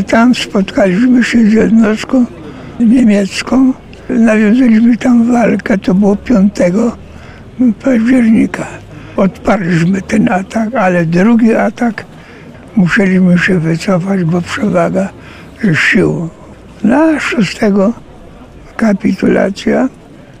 [0.00, 2.24] I tam spotkaliśmy się z jednostką
[2.80, 3.72] niemiecką.
[4.08, 6.52] Nawiązaliśmy tam walkę, to było 5
[7.84, 8.66] października.
[9.16, 12.04] Odparliśmy ten atak, ale drugi atak
[12.76, 15.08] musieliśmy się wycofać, bo przewaga
[15.74, 16.28] sił.
[16.84, 17.60] Na 6
[18.76, 19.88] kapitulacja.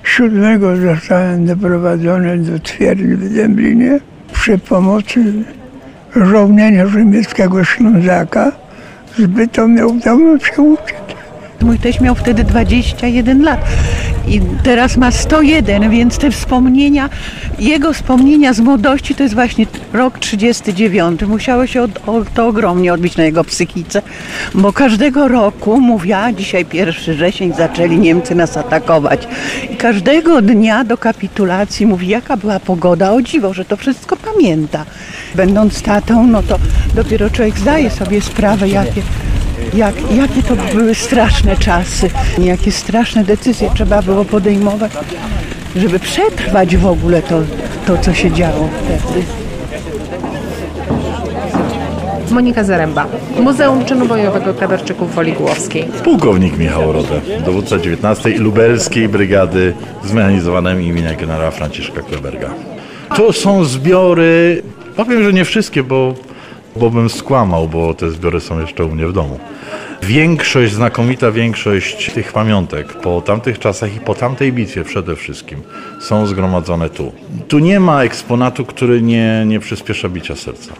[0.04, 0.60] 7
[0.94, 4.00] zostałem doprowadzony do twierdzy w Dęblinie
[4.32, 5.32] przy pomocy
[6.16, 8.52] żołnierza niemieckiego Ślązaka.
[9.18, 10.96] Zbyto mnie udało się uciec.
[11.60, 13.60] Mój teść miał wtedy 21 lat
[14.28, 17.10] i teraz ma 101, więc te wspomnienia,
[17.58, 21.22] jego wspomnienia z młodości to jest właśnie rok 39.
[21.22, 21.90] Musiało się od,
[22.34, 24.02] to ogromnie odbić na jego psychice,
[24.54, 29.28] bo każdego roku, mówiła, dzisiaj 1 wrzesień zaczęli Niemcy nas atakować
[29.70, 34.84] i każdego dnia do kapitulacji mówi, jaka była pogoda, o dziwo, że to wszystko pamięta.
[35.34, 36.58] Będąc tatą, no to
[36.94, 39.02] dopiero człowiek zdaje sobie sprawę, jakie
[39.74, 44.92] jak, jakie to były straszne czasy, jakie straszne decyzje trzeba było podejmować,
[45.76, 47.40] żeby przetrwać w ogóle to,
[47.86, 49.24] to co się działo wtedy.
[52.30, 53.06] Monika Zaręba,
[53.40, 55.84] Muzeum Czynu Bojowego Kleberczyków Woli Głowskiej.
[56.04, 62.50] Pułkownik Michał Rodę, dowódca 19 Lubelskiej Brygady Zmechanizowanej imienia generała Franciszka Kleberga.
[63.16, 64.62] To są zbiory,
[64.96, 66.14] powiem, że nie wszystkie, bo,
[66.76, 69.38] bo bym skłamał, bo te zbiory są jeszcze u mnie w domu.
[70.02, 75.62] Większość, znakomita większość tych pamiątek po tamtych czasach i po tamtej bitwie przede wszystkim
[76.00, 77.12] są zgromadzone tu.
[77.48, 80.72] Tu nie ma eksponatu, który nie, nie przyspiesza bicia serca.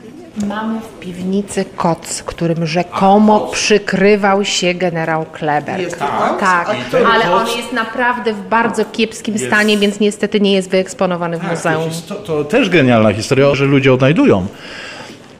[0.47, 5.81] Mamy w piwnicy koc, którym rzekomo przykrywał się generał Kleber.
[5.81, 6.41] Jest to koc?
[6.41, 10.71] Tak, ten ale on jest naprawdę w bardzo kiepskim Jest- stanie, więc niestety nie jest
[10.71, 11.91] wyeksponowany w muzeum.
[12.09, 14.47] To, to też genialna historia, że ludzie odnajdują.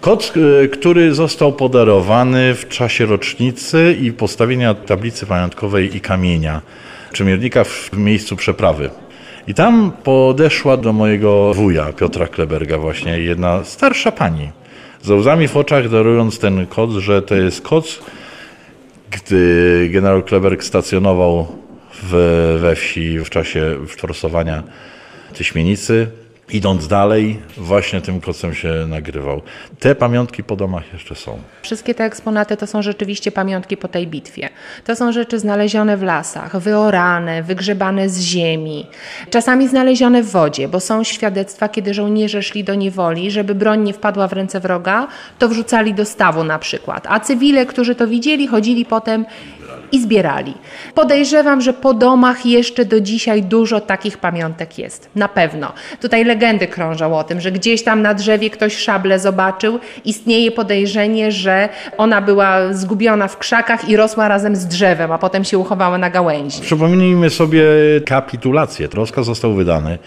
[0.07, 0.33] Kot,
[0.65, 6.63] y, który został podarowany w czasie rocznicy i postawienia tablicy pamiątkowej i kamienia
[7.13, 8.91] Czymiernika w miejscu przeprawy.
[9.47, 14.51] I tam podeszła do mojego wuja, Piotra Kleberga właśnie, jedna starsza pani,
[15.03, 17.99] ze łzami w oczach darując ten koc, że to jest koc,
[19.11, 21.47] gdy generał Kleberg stacjonował
[22.03, 22.13] w,
[22.61, 24.63] we wsi w czasie forsowania
[25.35, 26.26] Tyśmienicy.
[26.53, 29.43] Idąc dalej, właśnie tym kocem się nagrywał.
[29.81, 31.39] Te pamiątki po domach jeszcze są.
[31.63, 34.49] Wszystkie te eksponaty to są rzeczywiście pamiątki po tej bitwie.
[34.85, 38.87] To są rzeczy znalezione w lasach, wyorane, wygrzebane z ziemi,
[39.31, 43.93] czasami znalezione w wodzie, bo są świadectwa, kiedy żołnierze szli do niewoli, żeby broń nie
[43.93, 47.07] wpadła w ręce wroga, to wrzucali do stawu na przykład.
[47.09, 49.27] A cywile, którzy to widzieli, chodzili potem
[49.93, 50.55] i zbierali.
[50.95, 55.09] Podejrzewam, że po domach jeszcze do dzisiaj dużo takich pamiątek jest.
[55.15, 55.73] Na pewno.
[56.01, 59.79] Tutaj legendy krążą o tym, że gdzieś tam na drzewie ktoś szablę zobaczył.
[60.05, 65.45] Istnieje podejrzenie, że ona była zgubiona w krzakach i rosła razem z drzewem, a potem
[65.45, 66.61] się uchowała na gałęzi.
[66.63, 67.63] Przypomnijmy sobie
[68.07, 68.89] kapitulację.
[68.95, 69.99] Rozkaz został wydany.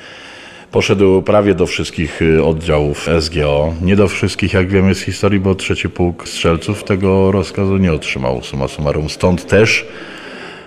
[0.71, 3.73] Poszedł prawie do wszystkich y, oddziałów SGO.
[3.81, 8.43] Nie do wszystkich, jak wiemy z historii, bo trzeci pułk strzelców tego rozkazu nie otrzymał
[8.43, 9.09] summa summarum.
[9.09, 9.87] Stąd też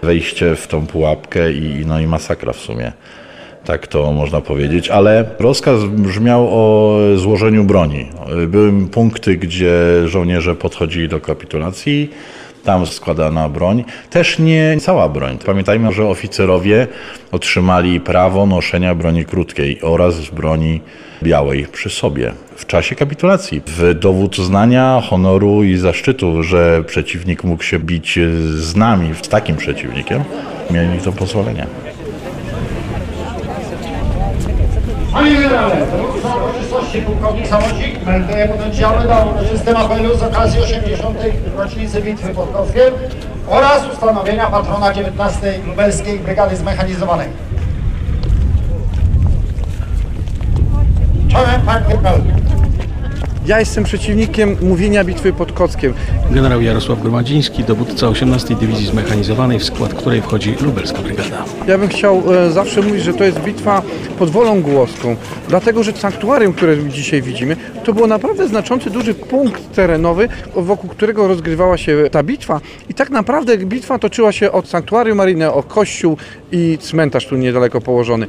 [0.02, 2.92] wejście w tą pułapkę i, no i masakra w sumie.
[3.64, 8.06] Tak to można powiedzieć, ale rozkaz brzmiał o złożeniu broni.
[8.48, 9.72] Były punkty, gdzie
[10.04, 12.10] żołnierze podchodzili do kapitulacji,
[12.64, 13.84] tam składana broń.
[14.10, 15.38] Też nie cała broń.
[15.46, 16.86] Pamiętajmy, że oficerowie
[17.32, 20.80] otrzymali prawo noszenia broni krótkiej oraz broni
[21.22, 23.62] białej przy sobie w czasie kapitulacji.
[23.66, 28.18] W dowód uznania, honoru i zaszczytu, że przeciwnik mógł się bić
[28.54, 30.24] z nami, z takim przeciwnikiem,
[30.70, 31.66] mieli to pozwolenie.
[35.12, 35.86] Panie generale,
[36.92, 41.18] uroczystości pułkownik Samocik melduje podęcialny do uroczystym apelu z okazji 80.
[41.56, 42.94] rocznicy bitwy pod Kowkiem
[43.48, 45.58] oraz ustanowienia patrona 19.
[45.66, 47.28] Lubelskiej Brygady Zmechanizowanej.
[51.28, 52.41] Czołem, panie generale.
[53.46, 55.94] Ja jestem przeciwnikiem mówienia bitwy pod Kockiem.
[56.30, 61.44] Generał Jarosław Gromadziński, dowódca 18 Dywizji Zmechanizowanej, w skład której wchodzi lubelska brygada.
[61.66, 63.82] Ja bym chciał e, zawsze mówić, że to jest bitwa
[64.18, 65.16] pod wolą głoską,
[65.48, 71.28] dlatego że sanktuarium, które dzisiaj widzimy, to był naprawdę znaczący, duży punkt terenowy, wokół którego
[71.28, 76.16] rozgrywała się ta bitwa i tak naprawdę bitwa toczyła się od sanktuarium maryjne, o kościół
[76.52, 78.26] i cmentarz tu niedaleko położony.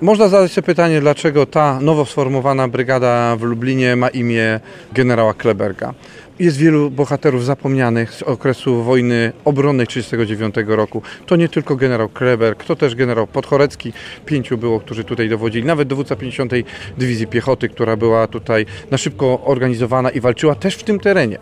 [0.00, 4.60] Można zadać sobie pytanie, dlaczego ta nowo sformowana brygada w Lublinie ma imię
[4.92, 5.94] generała Kleberga.
[6.38, 11.02] Jest wielu bohaterów zapomnianych z okresu wojny obronnej 1939 roku.
[11.26, 13.92] To nie tylko generał Kleberg, to też generał Podchorecki.
[14.26, 15.64] Pięciu było, którzy tutaj dowodzili.
[15.64, 16.52] Nawet dowódca 50.
[16.98, 21.38] Dywizji Piechoty, która była tutaj na szybko organizowana i walczyła też w tym terenie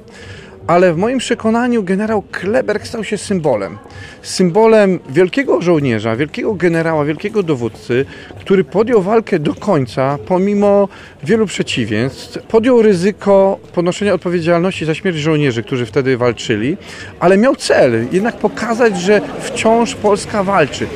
[0.69, 3.79] ale w moim przekonaniu generał Kleberg stał się symbolem.
[4.23, 8.05] Symbolem wielkiego żołnierza, wielkiego generała, wielkiego dowódcy,
[8.41, 10.89] który podjął walkę do końca, pomimo
[11.25, 12.39] wielu przeciwieństw.
[12.49, 16.77] Podjął ryzyko ponoszenia odpowiedzialności za śmierć żołnierzy, którzy wtedy walczyli,
[17.21, 20.87] ale miał cel jednak pokazać, że wciąż Polska walczy.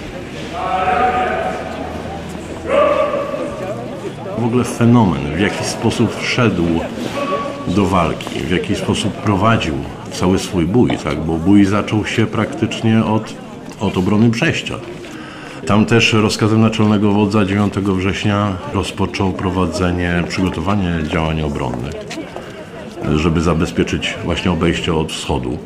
[4.39, 6.65] W ogóle fenomen, w jaki sposób wszedł
[7.67, 9.75] do walki, w jaki sposób prowadził
[10.13, 11.21] cały swój bój, tak?
[11.21, 13.35] bo bój zaczął się praktycznie od,
[13.81, 14.75] od obrony przejścia.
[15.67, 21.95] Tam też rozkazem naczelnego wodza 9 września rozpoczął prowadzenie, przygotowanie działań obronnych,
[23.17, 25.59] żeby zabezpieczyć właśnie obejście od wschodu.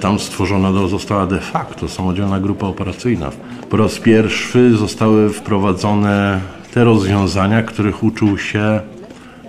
[0.00, 3.30] Tam stworzona została de facto samodzielna grupa operacyjna.
[3.70, 6.40] Po raz pierwszy zostały wprowadzone
[6.74, 8.80] te rozwiązania, których uczył się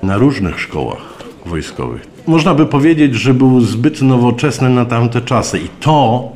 [0.04, 1.13] na różnych szkołach
[1.46, 2.08] wojskowych.
[2.28, 6.32] Można by powiedzieć, że był zbyt nowoczesny na tamte czasy i to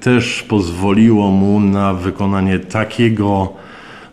[0.00, 3.52] też pozwoliło mu na wykonanie takiego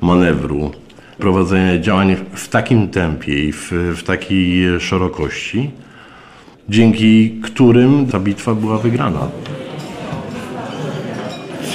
[0.02, 0.72] manewru,
[1.18, 5.72] prowadzenie działań w takim tempie i w, w takiej szerokości,
[6.70, 9.28] dzięki którym ta bitwa była wygrana.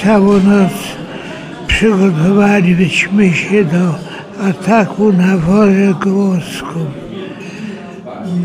[0.03, 0.73] Całą noc
[1.67, 3.95] przygotowaliśmy się do
[4.49, 7.06] ataku na wolę głoską.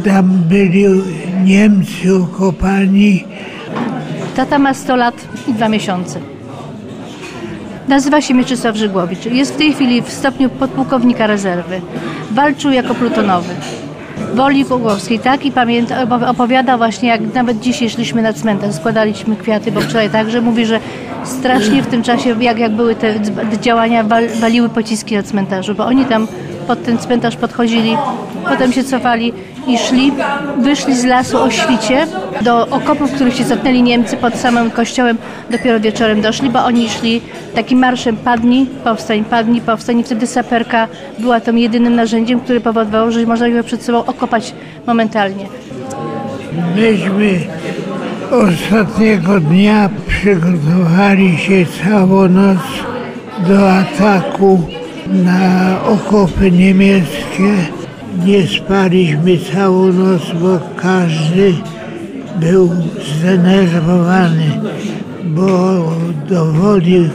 [0.04, 0.84] Tam byli
[1.44, 3.24] Niemcy okopani.
[4.36, 5.14] Tata ma 100 lat
[5.48, 6.20] i 2 miesiące.
[7.88, 9.26] Nazywa się Mieczysław Żygłowicz.
[9.26, 11.80] Jest w tej chwili w stopniu podpułkownika rezerwy.
[12.30, 13.54] Walczył jako plutonowy.
[14.34, 15.46] Woli Głogowskiej, tak?
[15.46, 15.96] I pamięta,
[16.28, 20.80] opowiada właśnie, jak nawet dzisiaj szliśmy na cmentarz, składaliśmy kwiaty, bo wczoraj także mówi, że
[21.24, 23.14] strasznie w tym czasie, jak, jak były te
[23.60, 26.28] działania, wal, waliły pociski na cmentarzu, bo oni tam
[26.66, 27.96] pod ten cmentarz podchodzili,
[28.48, 29.32] potem się cofali
[29.66, 30.12] i szli,
[30.58, 32.06] wyszli z lasu o świcie
[32.40, 35.18] do okopów, w których się zatknęli Niemcy pod samym kościołem.
[35.50, 37.20] Dopiero wieczorem doszli, bo oni szli
[37.54, 40.88] takim marszem padni, powstań, padni, powstań i wtedy saperka
[41.18, 44.54] była tym jedynym narzędziem, które powodowało, że można ją przed sobą okopać
[44.86, 45.46] momentalnie.
[46.76, 47.40] Myśmy
[48.30, 52.58] ostatniego dnia przygotowali się całą noc
[53.48, 54.60] do ataku
[55.06, 57.81] na okopy niemieckie.
[58.26, 61.54] Nie spaliśmy całą noc, bo każdy
[62.40, 62.70] był
[63.18, 64.60] zdenerwowany,
[65.24, 65.82] bo
[66.28, 67.10] do wody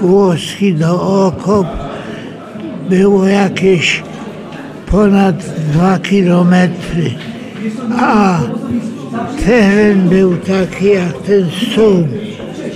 [0.00, 1.66] Włoski, do okop
[2.90, 4.02] było jakieś
[4.86, 5.36] ponad
[5.72, 7.10] dwa kilometry,
[7.98, 8.40] a
[9.46, 12.08] teren był taki jak ten stół,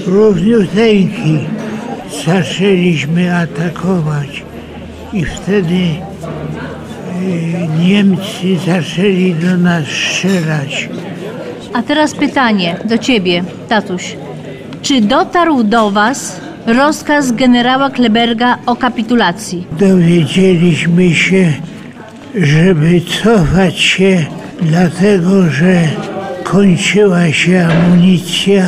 [0.06, 1.38] równiuteńki.
[2.26, 4.42] Zaczęliśmy atakować
[5.12, 5.78] i wtedy
[7.78, 10.88] Niemcy zaczęli do nas strzelać.
[11.72, 14.16] A teraz pytanie do ciebie, tatuś.
[14.82, 19.66] Czy dotarł do was rozkaz generała Kleberga o kapitulacji?
[19.78, 21.52] Dowiedzieliśmy się,
[22.34, 24.24] żeby cofać się,
[24.62, 25.82] dlatego że
[26.44, 28.64] kończyła się amunicja,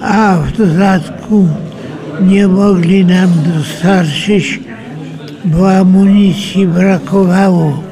[0.00, 1.48] a w dodatku
[2.20, 4.60] nie mogli nam dostarczyć,
[5.44, 7.82] bo amunicji brakowało.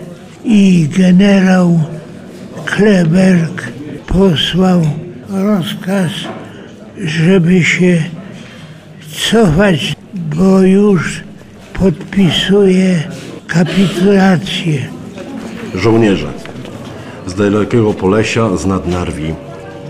[0.45, 1.81] I generał
[2.65, 3.73] Kleberg
[4.07, 4.83] posłał
[5.29, 6.11] rozkaz,
[7.05, 8.03] żeby się
[9.31, 11.25] cofać, bo już
[11.73, 13.03] podpisuje
[13.47, 14.89] kapitulację.
[15.75, 16.27] Żołnierze
[17.27, 19.35] z dalekiego Polesia, z Nadnarwi,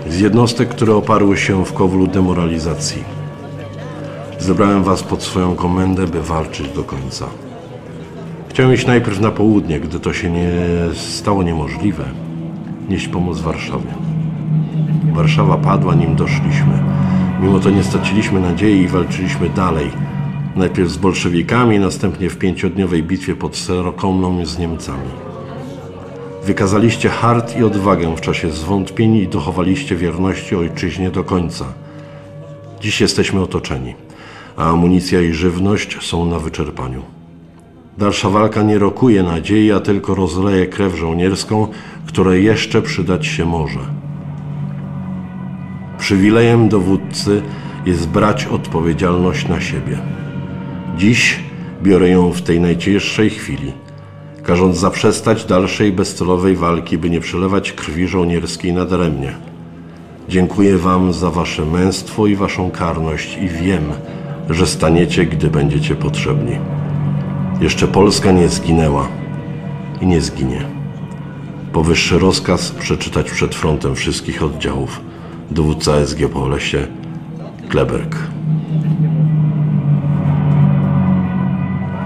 [0.09, 3.03] z jednostek, które oparły się w kowlu demoralizacji.
[4.39, 7.25] Zebrałem was pod swoją komendę, by walczyć do końca.
[8.57, 10.49] Chciałem iść najpierw na południe, gdy to się nie
[10.93, 12.03] stało niemożliwe,
[12.89, 13.93] nieść pomoc Warszawie.
[15.13, 16.83] Warszawa padła, nim doszliśmy.
[17.41, 19.91] Mimo to nie straciliśmy nadziei i walczyliśmy dalej.
[20.55, 25.09] Najpierw z bolszewikami, następnie w pięciodniowej bitwie pod Serokomną z Niemcami.
[26.43, 31.65] Wykazaliście hart i odwagę w czasie zwątpień i dochowaliście wierności ojczyźnie do końca.
[32.81, 33.95] Dziś jesteśmy otoczeni,
[34.55, 37.16] a amunicja i żywność są na wyczerpaniu.
[37.97, 41.67] Dalsza walka nie rokuje nadziei, a tylko rozleje krew żołnierską,
[42.07, 43.79] której jeszcze przydać się może.
[45.97, 47.41] Przywilejem dowódcy
[47.85, 49.97] jest brać odpowiedzialność na siebie.
[50.97, 51.39] Dziś
[51.83, 53.73] biorę ją w tej najcięższej chwili,
[54.43, 59.33] każąc zaprzestać dalszej bezcelowej walki, by nie przelewać krwi żołnierskiej nadaremnie.
[60.29, 63.83] Dziękuję Wam za Wasze męstwo i Waszą karność i wiem,
[64.49, 66.76] że staniecie, gdy będziecie potrzebni.
[67.61, 69.07] Jeszcze Polska nie zginęła
[70.01, 70.65] i nie zginie.
[71.73, 75.01] Powyższy rozkaz przeczytać przed frontem wszystkich oddziałów.
[75.51, 76.87] Dowódca SG po lesie
[77.69, 78.15] Kleberg.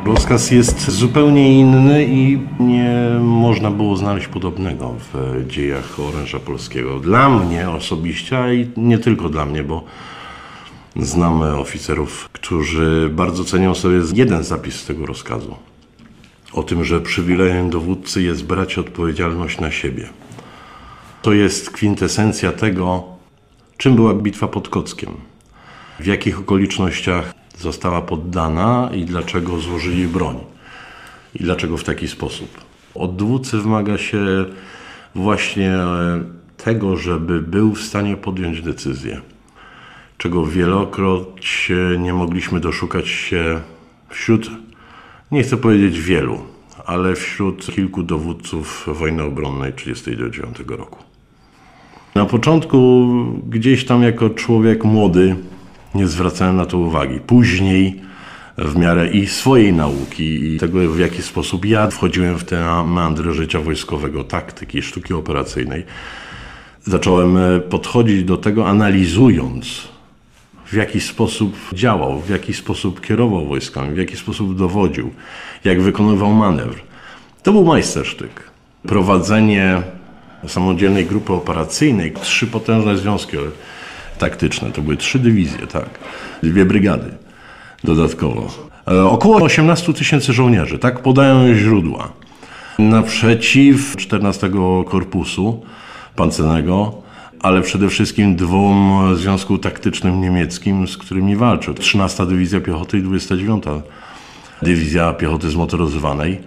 [0.05, 6.99] Rozkaz jest zupełnie inny i nie można było znaleźć podobnego w dziejach oręża polskiego.
[6.99, 9.83] Dla mnie osobiście, a i nie tylko dla mnie, bo
[10.95, 15.55] znamy oficerów, którzy bardzo cenią sobie jeden zapis z tego rozkazu.
[16.53, 20.09] O tym, że przywilejem dowódcy jest brać odpowiedzialność na siebie.
[21.21, 23.03] To jest kwintesencja tego,
[23.77, 25.09] czym była bitwa pod Kockiem,
[25.99, 30.37] w jakich okolicznościach została poddana i dlaczego złożyli broń.
[31.35, 32.61] I dlaczego w taki sposób.
[32.95, 34.45] Od dowódcy wymaga się
[35.15, 35.77] właśnie
[36.57, 39.21] tego, żeby był w stanie podjąć decyzję,
[40.21, 43.61] czego wielokroć nie mogliśmy doszukać się
[44.09, 44.51] wśród,
[45.31, 46.39] nie chcę powiedzieć wielu,
[46.85, 50.99] ale wśród kilku dowódców wojny obronnej 1939 roku.
[52.15, 53.07] Na początku
[53.49, 55.35] gdzieś tam jako człowiek młody
[55.95, 57.19] nie zwracałem na to uwagi.
[57.19, 58.01] Później
[58.57, 63.33] w miarę i swojej nauki i tego w jaki sposób ja wchodziłem w te meandry
[63.33, 65.83] życia wojskowego, taktyki, sztuki operacyjnej,
[66.83, 67.37] zacząłem
[67.69, 69.91] podchodzić do tego analizując
[70.71, 75.11] w jaki sposób działał, w jaki sposób kierował wojskami, w jaki sposób dowodził,
[75.63, 76.81] jak wykonywał manewr.
[77.43, 78.51] To był majstersztyk.
[78.87, 79.81] Prowadzenie
[80.47, 83.37] samodzielnej grupy operacyjnej, trzy potężne związki
[84.17, 85.89] taktyczne, to były trzy dywizje, tak,
[86.43, 87.11] dwie brygady
[87.83, 88.47] dodatkowo.
[88.87, 92.11] E, około 18 tysięcy żołnierzy, tak podają źródła.
[92.79, 94.51] Naprzeciw 14
[94.89, 95.61] Korpusu
[96.15, 97.01] Pancernego,
[97.41, 101.73] ale przede wszystkim dwóm Związku Taktycznym Niemieckim, z którymi walczył.
[101.73, 103.63] 13 Dywizja Piechoty i 29
[104.61, 106.39] Dywizja Piechoty Zmotoryzowanej.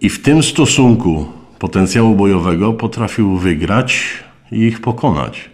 [0.00, 1.26] I w tym stosunku
[1.58, 4.04] potencjału bojowego potrafił wygrać
[4.52, 5.50] i ich pokonać.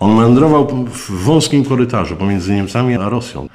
[0.00, 3.48] On meandrował w wąskim korytarzu pomiędzy Niemcami a Rosją.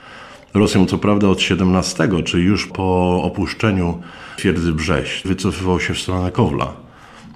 [0.54, 4.02] Rosją co prawda od 17, czyli już po opuszczeniu
[4.38, 6.74] twierdzy Brześć, wycofywał się w stronę Kowla.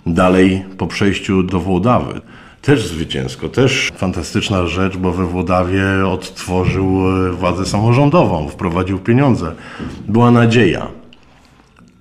[0.06, 2.22] Dalej po przejściu do Włodawy.
[2.64, 7.02] Też zwycięsko, też fantastyczna rzecz, bo we Włodawie odtworzył
[7.32, 9.56] władzę samorządową, wprowadził pieniądze.
[10.08, 10.88] Była nadzieja.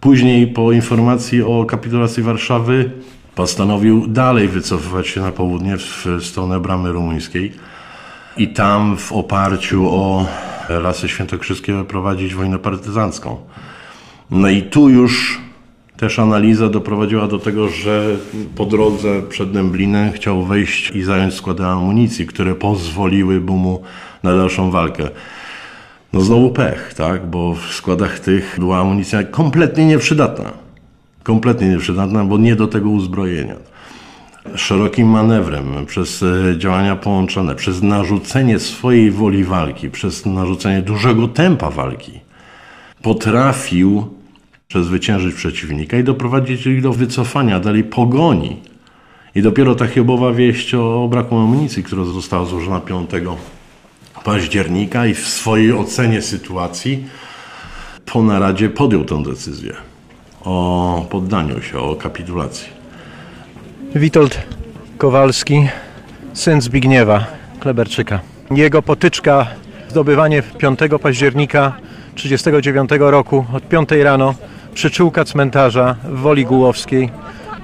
[0.01, 2.91] Później po informacji o kapitulacji Warszawy
[3.35, 7.53] postanowił dalej wycofywać się na południe w stronę bramy rumuńskiej
[8.37, 10.27] i tam w oparciu o
[10.69, 13.37] lasy świętokrzyskie prowadzić wojnę partyzancką.
[14.31, 15.41] No i tu już
[16.03, 18.17] też analiza doprowadziła do tego, że
[18.57, 23.83] po drodze przed Dęblinem chciał wejść i zająć składy amunicji, które pozwoliłyby mu
[24.23, 25.09] na dalszą walkę.
[26.13, 27.27] No znowu pech, tak?
[27.27, 30.51] Bo w składach tych była amunicja kompletnie nieprzydatna.
[31.23, 33.55] Kompletnie nieprzydatna, bo nie do tego uzbrojenia.
[34.55, 36.25] Szerokim manewrem, przez
[36.59, 42.21] działania połączone, przez narzucenie swojej woli walki, przez narzucenie dużego tempa walki,
[43.03, 44.22] potrafił
[44.73, 48.57] przezwyciężyć przeciwnika i doprowadzić ich do wycofania, dalej pogoni.
[49.35, 53.11] I dopiero ta chybowa wieść o braku amunicji, która została złożona 5
[54.25, 57.05] października i w swojej ocenie sytuacji
[58.07, 59.73] po naradzie podjął tę decyzję
[60.45, 62.69] o poddaniu się, o kapitulacji.
[63.95, 64.43] Witold
[64.99, 65.69] Kowalski,
[66.33, 67.27] syn Zbigniewa
[67.61, 68.21] Kleberczyka.
[68.51, 69.47] Jego potyczka,
[69.89, 71.73] zdobywanie 5 października
[72.15, 74.35] 1939 roku od 5 rano
[74.75, 77.11] przyczółka cmentarza w Woli Gułowskiej.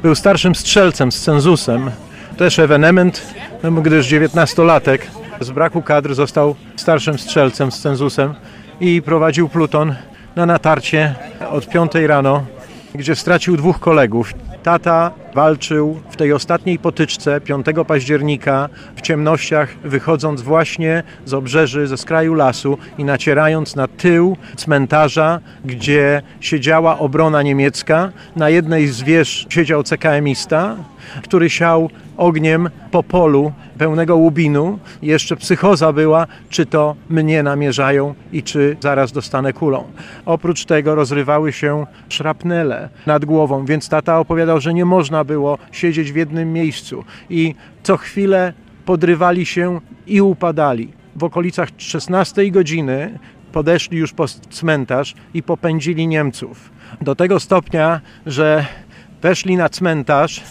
[0.02, 1.90] Był starszym strzelcem z cenzusem,
[2.36, 3.34] też ewenement,
[3.82, 4.98] gdyż 19-latek
[5.40, 8.34] z braku kadr został starszym strzelcem z cenzusem
[8.80, 9.94] i prowadził pluton
[10.36, 11.14] na natarcie
[11.50, 12.44] od 5 rano,
[12.94, 14.34] gdzie stracił dwóch kolegów.
[14.62, 21.96] Tata walczył w tej ostatniej potyczce 5 października w ciemnościach, wychodząc właśnie z obrzeży, ze
[21.96, 28.12] skraju lasu i nacierając na tył cmentarza, gdzie siedziała obrona niemiecka.
[28.36, 30.76] Na jednej z wież siedział CKM-ista,
[31.22, 34.78] który siał ogniem po polu pełnego łubinu.
[35.02, 39.84] Jeszcze psychoza była, czy to mnie namierzają i czy zaraz dostanę kulą.
[40.26, 44.84] Oprócz tego rozrywały się szrapnele nad głową, więc tata opowiadał, że nie
[45.18, 48.52] można było siedzieć w jednym miejscu i co chwilę
[48.84, 50.92] podrywali się i upadali.
[51.16, 53.18] W okolicach 16 godziny
[53.52, 56.70] podeszli już po cmentarz i popędzili Niemców.
[57.00, 58.66] Do tego stopnia, że
[59.22, 60.44] weszli na cmentarz,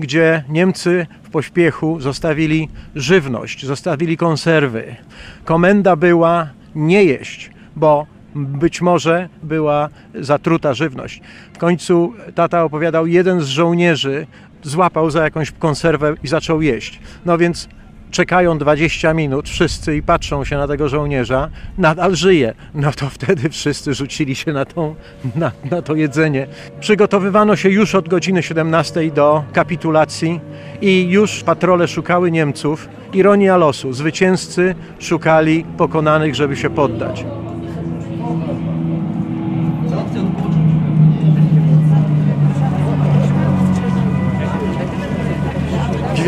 [0.00, 4.96] gdzie Niemcy w pośpiechu zostawili żywność, zostawili konserwy.
[5.44, 11.20] Komenda była nie jeść, bo być może była zatruta żywność.
[11.52, 14.26] W końcu tata opowiadał, jeden z żołnierzy
[14.62, 17.00] złapał za jakąś konserwę i zaczął jeść.
[17.26, 17.68] No więc
[18.10, 22.54] czekają 20 minut wszyscy i patrzą się na tego żołnierza, nadal żyje.
[22.74, 24.94] No to wtedy wszyscy rzucili się na, tą,
[25.34, 26.46] na, na to jedzenie.
[26.80, 30.40] Przygotowywano się już od godziny 17 do kapitulacji
[30.80, 32.88] i już patrole szukały Niemców.
[33.12, 37.24] Ironia losu, zwycięzcy szukali pokonanych, żeby się poddać.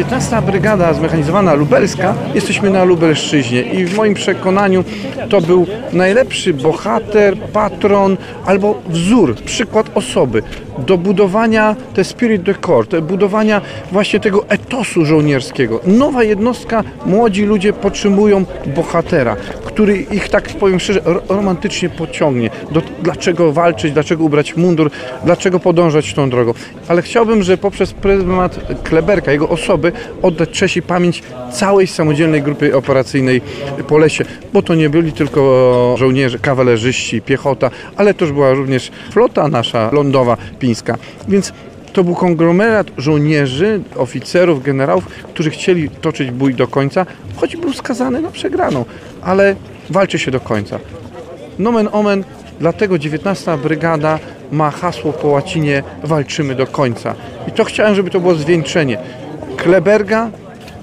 [0.00, 4.84] 19 Brygada Zmechanizowana Lubelska, jesteśmy na Lubelszczyźnie i w moim przekonaniu
[5.28, 10.42] to był najlepszy bohater, patron albo wzór, przykład osoby
[10.86, 13.60] do budowania te spirit de corps, do budowania
[13.92, 15.80] właśnie tego etosu żołnierskiego.
[15.86, 22.50] Nowa jednostka, młodzi ludzie potrzebują bohatera, który ich, tak powiem szczerze, romantycznie pociągnie.
[22.70, 24.90] Do, dlaczego walczyć, dlaczego ubrać mundur,
[25.24, 26.54] dlaczego podążać tą drogą.
[26.88, 29.89] Ale chciałbym, że poprzez pryzmat Kleberka, jego osoby,
[30.22, 31.22] oddać cześć i pamięć
[31.52, 33.40] całej samodzielnej grupy operacyjnej
[33.88, 39.48] po lesie, bo to nie byli tylko żołnierze, kawalerzyści, piechota, ale też była również flota
[39.48, 40.96] nasza lądowa, pińska.
[41.28, 41.52] Więc
[41.92, 48.20] to był konglomerat żołnierzy, oficerów, generałów, którzy chcieli toczyć bój do końca, choć był skazany
[48.20, 48.84] na przegraną,
[49.22, 49.56] ale
[49.90, 50.78] walczy się do końca.
[51.58, 52.24] Nomen omen,
[52.60, 54.18] dlatego 19 Brygada
[54.52, 57.14] ma hasło po łacinie walczymy do końca.
[57.48, 58.98] I to chciałem, żeby to było zwieńczenie.
[59.62, 60.30] Kleberga,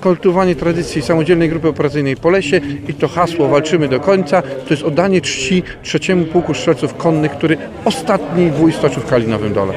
[0.01, 5.21] kultywowanie tradycji samodzielnej grupy operacyjnej Polesie i to hasło walczymy do końca, to jest oddanie
[5.21, 9.73] czci trzeciemu pułku strzelców konnych, który ostatni bój stoczył w Kalinowym Dole.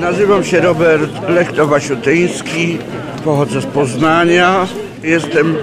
[0.00, 2.78] Nazywam się Robert Lechto-Wasiutyński,
[3.24, 4.66] pochodzę z Poznania.
[5.02, 5.56] Jestem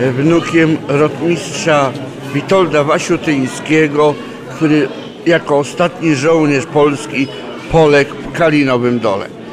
[0.00, 1.92] wnukiem rotmistrza
[2.34, 4.14] Witolda Wasiutyńskiego,
[4.56, 4.88] który
[5.26, 7.26] jako ostatni żołnierz polski
[7.72, 9.43] poległ w Kalinowym Dole.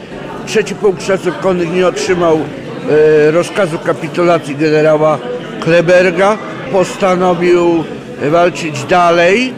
[0.51, 0.95] Trzeci pułk
[1.41, 5.17] konnych nie otrzymał e, rozkazu kapitulacji generała
[5.59, 6.37] Kleberga.
[6.71, 7.83] Postanowił
[8.31, 9.53] walczyć dalej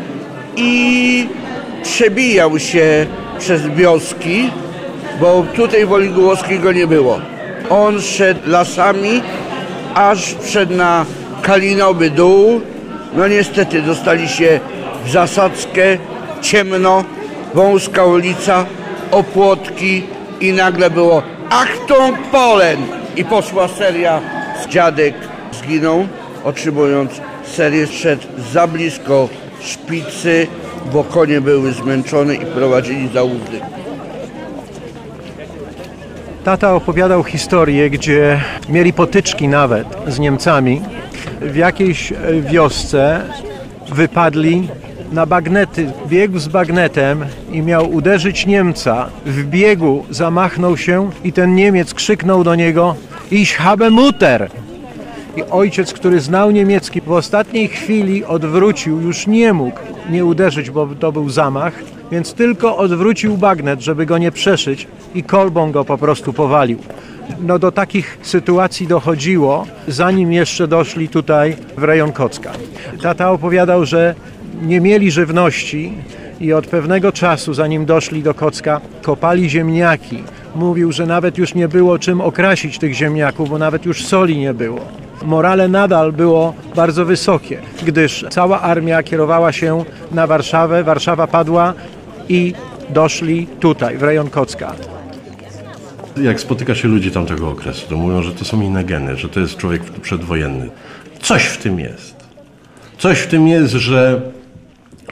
[0.55, 1.27] i
[1.83, 3.05] przebijał się
[3.39, 4.49] przez wioski,
[5.19, 7.19] bo tutaj woli Głowskiego nie było.
[7.69, 9.21] On szedł lasami,
[9.95, 11.05] aż wszedł na
[11.41, 12.61] Kalinowy Dół.
[13.15, 14.59] No niestety dostali się
[15.05, 15.97] w zasadzkę,
[16.41, 17.03] ciemno,
[17.53, 18.65] wąska ulica,
[19.11, 20.03] opłotki
[20.43, 22.77] i nagle było Achtung Polen!
[23.15, 24.21] I poszła seria.
[24.69, 25.13] Dziadek
[25.51, 26.07] zginął,
[26.43, 29.29] otrzymując serię, szedł za blisko
[29.61, 30.47] szpicy,
[30.93, 33.59] bo konie były zmęczone i prowadzili za uzdy.
[36.43, 40.81] Tata opowiadał historię, gdzie mieli potyczki nawet z Niemcami.
[41.41, 43.21] W jakiejś wiosce
[43.89, 44.67] wypadli
[45.13, 49.09] na bagnety, biegł z bagnetem i miał uderzyć Niemca.
[49.25, 52.95] W biegu zamachnął się i ten Niemiec krzyknął do niego
[53.31, 54.49] Ich habe Mutter!
[55.37, 60.87] I ojciec, który znał niemiecki, w ostatniej chwili odwrócił, już nie mógł nie uderzyć, bo
[60.99, 61.73] to był zamach,
[62.11, 66.79] więc tylko odwrócił bagnet, żeby go nie przeszyć i kolbą go po prostu powalił.
[67.41, 72.51] No do takich sytuacji dochodziło, zanim jeszcze doszli tutaj w rejon Kocka.
[73.01, 74.15] Tata opowiadał, że
[74.61, 75.93] nie mieli żywności
[76.39, 80.23] i od pewnego czasu, zanim doszli do Kocka, kopali ziemniaki.
[80.55, 84.53] Mówił, że nawet już nie było czym okrasić tych ziemniaków, bo nawet już soli nie
[84.53, 84.79] było.
[85.25, 91.73] Morale nadal było bardzo wysokie, gdyż cała armia kierowała się na Warszawę, Warszawa padła
[92.29, 92.53] i
[92.89, 94.73] doszli tutaj, w rejon Kocka.
[96.17, 99.39] Jak spotyka się ludzi tamtego okresu, to mówią, że to są inne geny, że to
[99.39, 100.69] jest człowiek przedwojenny.
[101.21, 102.15] Coś w tym jest.
[102.97, 104.21] Coś w tym jest, że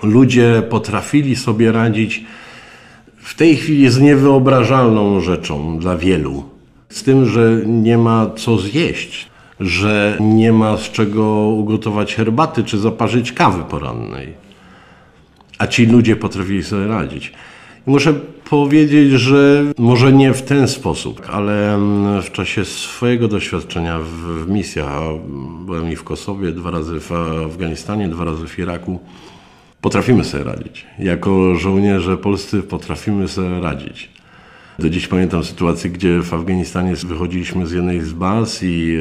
[0.04, 2.26] ludzie potrafili sobie radzić
[3.22, 6.44] w tej chwili jest niewyobrażalną rzeczą dla wielu.
[6.90, 9.30] Z tym, że nie ma co zjeść,
[9.60, 14.34] że nie ma z czego ugotować herbaty czy zaparzyć kawy porannej.
[15.58, 17.34] A ci ludzie potrafili sobie radzić.
[17.88, 18.14] I muszę
[18.50, 24.10] powiedzieć, że może nie w ten sposób, ale mm, w czasie swojego doświadczenia w,
[24.46, 25.02] w misjach,
[25.66, 27.12] byłem i w Kosowie, dwa razy w
[27.46, 29.00] Afganistanie, dwa razy w Iraku,
[29.82, 30.86] potrafimy sobie radzić.
[31.00, 34.10] Jako żołnierze polscy potrafimy sobie radzić.
[34.80, 38.98] Do dziś pamiętam sytuację, gdzie w Afganistanie wychodziliśmy z jednej z baz i,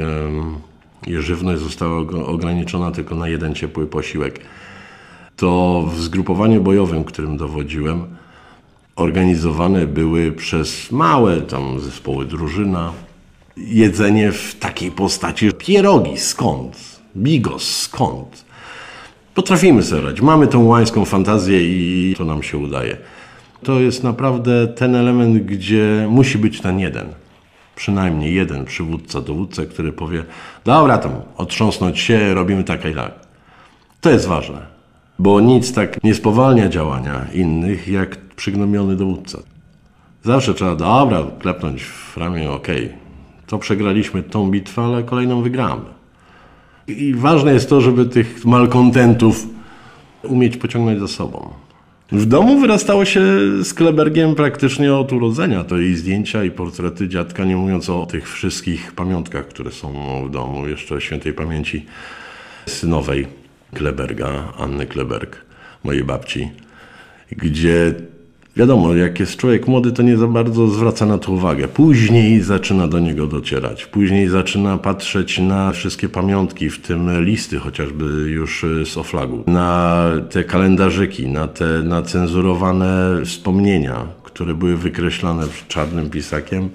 [1.07, 4.41] i żywność została og- ograniczona tylko na jeden ciepły posiłek.
[5.37, 8.05] To w zgrupowaniu bojowym, którym dowodziłem,
[8.97, 12.93] organizowane były przez małe tam zespoły drużyna
[13.57, 18.45] jedzenie w takiej postaci pierogi skąd, bigos skąd.
[19.41, 20.20] Potrafimy radzić.
[20.22, 22.97] Mamy tą łańską fantazję i to nam się udaje.
[23.62, 27.07] To jest naprawdę ten element, gdzie musi być ten jeden.
[27.76, 30.24] Przynajmniej jeden przywódca, dowódca, który powie,
[30.64, 33.12] dobra tam, otrząsnąć się, robimy tak i tak.
[34.01, 34.59] To jest ważne,
[35.18, 39.38] bo nic tak nie spowalnia działania innych, jak przygnomiony dowódca.
[40.22, 42.93] Zawsze trzeba, dobra, klepnąć w ramię, okej,
[43.47, 45.99] to przegraliśmy tą bitwę, ale kolejną wygramy.
[46.89, 49.47] I ważne jest to, żeby tych malkontentów
[50.22, 51.51] umieć pociągnąć za sobą.
[52.12, 53.22] W domu wyrastało się
[53.64, 55.64] z Klebergiem praktycznie od urodzenia.
[55.64, 59.93] To i zdjęcia, i portrety dziadka, nie mówiąc o tych wszystkich pamiątkach, które są
[60.26, 61.87] w domu, jeszcze świętej pamięci
[62.66, 63.26] synowej
[63.74, 65.37] Kleberga, Anny Kleberg,
[65.85, 66.51] mojej babci,
[67.37, 67.95] gdzie
[68.57, 71.68] wiadomo, jak jest człowiek młody, to nie za bardzo zwraca na to uwagę.
[71.68, 73.86] Później zaczyna do niego docierać.
[73.86, 80.44] Później zaczyna patrzeć na wszystkie pamiątki, w tym listy chociażby już z oflagu, na te
[80.44, 86.70] kalendarzyki, na te nacenzurowane wspomnienia, które były wykreślane czarnym pisakiem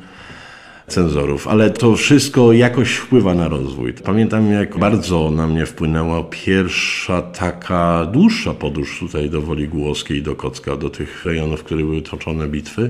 [0.87, 3.93] cenzorów, ale to wszystko jakoś wpływa na rozwój.
[3.93, 10.35] Pamiętam, jak bardzo na mnie wpłynęła pierwsza taka dłuższa podróż tutaj do Woli Głowskiej, do
[10.35, 12.89] Kocka, do tych rejonów, w których były toczone bitwy,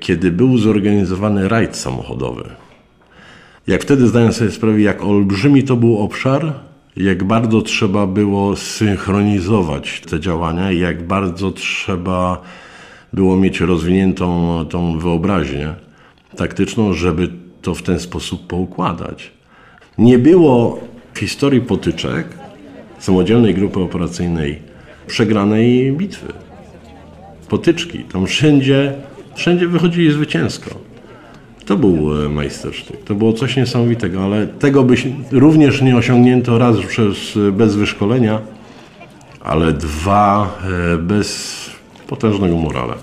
[0.00, 2.44] kiedy był zorganizowany rajd samochodowy.
[3.66, 6.52] Jak wtedy zdałem sobie sprawę, jak olbrzymi to był obszar,
[6.96, 12.42] jak bardzo trzeba było synchronizować te działania, jak bardzo trzeba
[13.12, 15.87] było mieć rozwiniętą tą wyobraźnię
[16.36, 17.28] taktyczną, żeby
[17.62, 19.30] to w ten sposób poukładać.
[19.98, 20.80] Nie było
[21.14, 22.26] w historii potyczek
[22.98, 24.62] samodzielnej grupy operacyjnej
[25.06, 26.32] przegranej bitwy.
[27.48, 28.92] Potyczki, tam wszędzie,
[29.34, 30.70] wszędzie wychodzili zwycięsko.
[31.66, 33.04] To był e, majstersztyk.
[33.04, 34.94] To było coś niesamowitego, ale tego by
[35.32, 37.16] również nie osiągnięto raz przez,
[37.52, 38.40] bez wyszkolenia,
[39.40, 40.58] ale dwa
[40.94, 41.56] e, bez
[42.06, 42.94] potężnego morale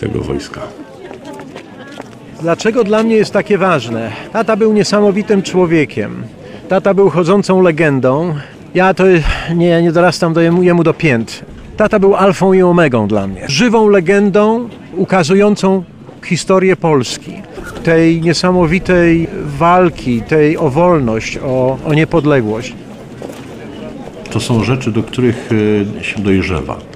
[0.00, 0.60] tego wojska.
[2.42, 4.12] Dlaczego dla mnie jest takie ważne?
[4.32, 6.22] Tata był niesamowitym człowiekiem.
[6.68, 8.34] Tata był chodzącą legendą.
[8.74, 9.04] Ja to
[9.54, 11.44] nie, nie dorastam do jemu, jemu do pięt.
[11.76, 13.44] Tata był alfą i omegą dla mnie.
[13.48, 15.84] Żywą legendą ukazującą
[16.24, 17.32] historię Polski.
[17.84, 22.74] Tej niesamowitej walki, tej o wolność, o, o niepodległość.
[24.30, 25.48] To są rzeczy, do których
[26.00, 26.91] e, się dojrzewa.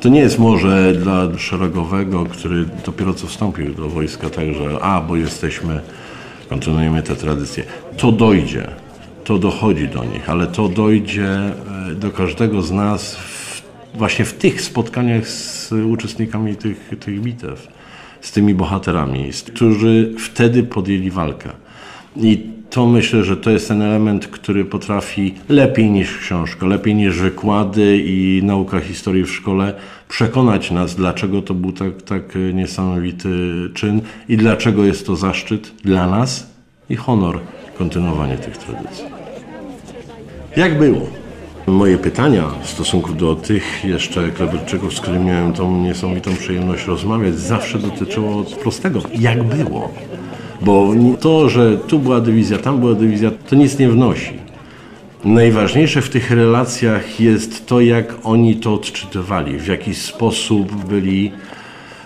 [0.00, 5.00] To nie jest może dla szeregowego, który dopiero co wstąpił do wojska, tak, że a,
[5.00, 5.80] bo jesteśmy,
[6.48, 7.64] kontynuujemy te tradycje.
[7.96, 8.68] To dojdzie,
[9.24, 13.62] to dochodzi do nich, ale to dojdzie e, do każdego z nas w,
[13.94, 17.68] właśnie w tych spotkaniach z uczestnikami tych, tych bitew,
[18.20, 21.50] z tymi bohaterami, którzy wtedy podjęli walkę.
[22.16, 27.18] I to myślę, że to jest ten element, który potrafi lepiej niż książka, lepiej niż
[27.18, 29.74] wykłady i nauka historii w szkole
[30.08, 32.22] przekonać nas, dlaczego to był tak, tak
[32.54, 33.28] niesamowity
[33.74, 36.50] czyn i dlaczego jest to zaszczyt dla nas
[36.90, 37.40] i honor
[37.78, 39.04] kontynuowanie tych tradycji.
[40.56, 41.06] Jak było?
[41.66, 47.34] Moje pytania w stosunku do tych jeszcze Kleberczyków, z którymi miałem tą niesamowitą przyjemność rozmawiać,
[47.38, 49.00] zawsze dotyczyło prostego.
[49.18, 49.90] Jak było?
[50.60, 54.32] Bo to, że tu była dywizja, tam była dywizja, to nic nie wnosi.
[55.24, 61.32] Najważniejsze w tych relacjach jest to, jak oni to odczytywali, w jaki sposób byli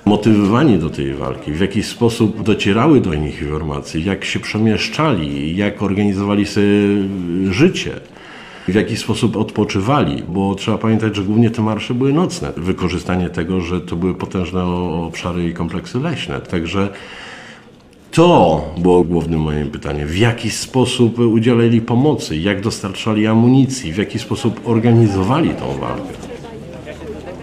[0.05, 5.83] motywowani do tej walki, w jaki sposób docierały do nich informacje, jak się przemieszczali, jak
[5.83, 6.67] organizowali sobie
[7.51, 7.91] życie,
[8.69, 12.53] w jaki sposób odpoczywali, bo trzeba pamiętać, że głównie te marsze były nocne.
[12.57, 16.41] Wykorzystanie tego, że to były potężne obszary i kompleksy leśne.
[16.41, 16.89] Także
[18.13, 20.09] to było głównym moim pytaniem.
[20.09, 26.13] W jaki sposób udzielali pomocy, jak dostarczali amunicji, w jaki sposób organizowali tą walkę.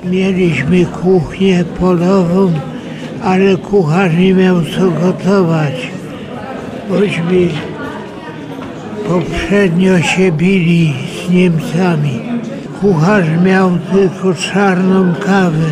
[0.03, 2.53] Mieliśmy kuchnię polową,
[3.23, 5.91] ale kucharz nie miał co gotować.
[6.89, 7.47] Bośmy
[9.07, 10.93] poprzednio się bili
[11.27, 12.19] z Niemcami.
[12.81, 15.65] Kucharz miał tylko czarną kawę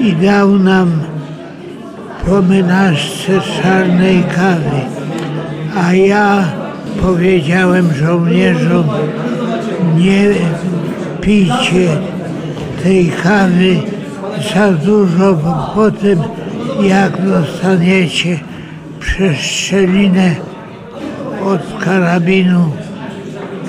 [0.00, 1.13] i dał nam
[2.42, 4.80] menażce czarnej kawy.
[5.76, 6.44] A ja
[7.02, 8.84] powiedziałem żołnierzom,
[9.96, 10.24] nie
[11.20, 11.96] pijcie
[12.82, 13.76] tej kawy
[14.54, 16.18] za dużo, bo potem
[16.82, 18.38] jak dostaniecie
[19.00, 20.34] przeszczelinę
[21.44, 22.70] od karabinu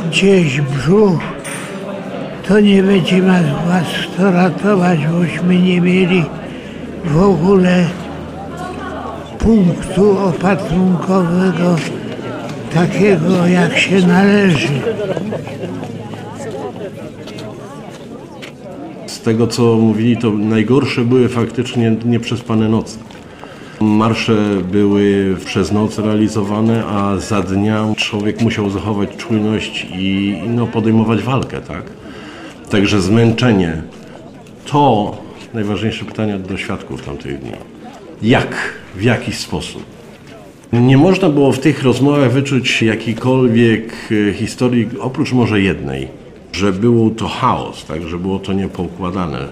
[0.10, 1.20] gdzieś brzuch,
[2.47, 6.26] to nie będzie was kto ratować, bośmy nie mieli
[7.06, 7.86] w ogóle
[9.46, 11.76] punktu opatrunkowego
[12.74, 14.68] takiego jak się należy.
[19.08, 22.98] Z tego co mówili, to najgorsze były faktycznie nieprzespane noce.
[23.82, 24.36] Marsze
[24.72, 31.62] były przez noc realizowane, a za dnia człowiek musiał zachować czujność i no, podejmować walkę,
[31.62, 31.84] tak?
[32.70, 33.82] Także zmęczenie
[34.66, 35.18] to
[35.54, 37.74] najważniejsze pytanie do świadków tamtych dni.
[38.22, 38.55] Jak?
[38.95, 39.84] W jaki sposób?
[40.74, 43.93] Nie można było w tych rozmowach wyczuć jakiejkolwiek
[44.30, 46.07] e, historii, oprócz może jednej,
[46.51, 49.47] że był to chaos, tak, że było to niepoukładane.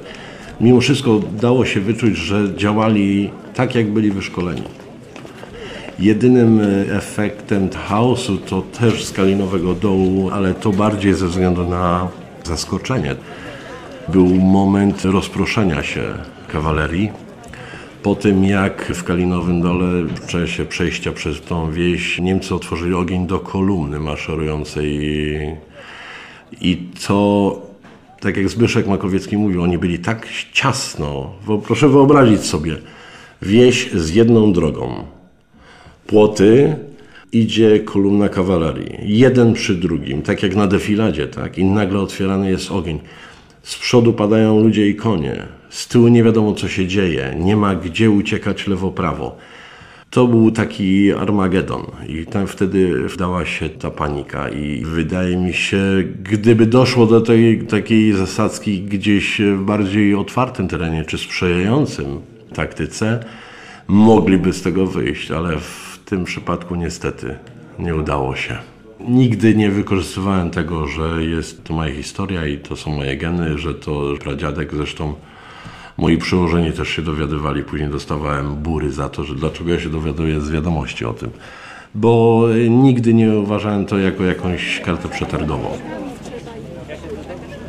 [0.61, 4.63] Mimo wszystko dało się wyczuć, że działali tak, jak byli wyszkoleni.
[5.99, 12.07] Jedynym e, efektem chaosu to też skalinowego dołu, ale to bardziej ze względu na
[12.43, 13.15] zaskoczenie.
[14.07, 16.01] Był moment rozproszenia się
[16.47, 17.22] kawalerii.
[18.03, 23.27] Po tym jak w Kalinowym Dole w czasie przejścia przez tą wieś Niemcy otworzyli ogień
[23.27, 24.99] do kolumny maszerującej
[26.61, 26.77] i
[27.07, 27.61] to,
[28.19, 32.77] tak jak Zbyszek Makowiecki mówił, oni byli tak ciasno, bo proszę wyobrazić sobie,
[33.41, 35.03] wieś z jedną drogą,
[36.07, 36.75] płoty,
[37.31, 41.57] idzie kolumna kawalerii, jeden przy drugim, tak jak na defiladzie, tak?
[41.57, 42.99] I nagle otwierany jest ogień.
[43.63, 47.75] Z przodu padają ludzie i konie, z tyłu nie wiadomo co się dzieje, nie ma
[47.75, 49.35] gdzie uciekać lewo-prawo.
[50.09, 55.81] To był taki Armagedon i tam wtedy wdała się ta panika i wydaje mi się,
[56.23, 62.19] gdyby doszło do tej takiej zasadzki gdzieś w bardziej otwartym terenie czy sprzyjającym
[62.55, 63.25] taktyce,
[63.87, 67.35] mogliby z tego wyjść, ale w tym przypadku niestety
[67.79, 68.57] nie udało się.
[69.07, 73.73] Nigdy nie wykorzystywałem tego, że jest to moja historia i to są moje geny, że
[73.73, 75.13] to pradziadek zresztą
[75.97, 80.41] Moi przełożeni też się dowiadywali, później dostawałem bury za to, że dlaczego ja się dowiaduję
[80.41, 81.29] z wiadomości o tym.
[81.95, 85.69] Bo nigdy nie uważałem to jako jakąś kartę przetargową.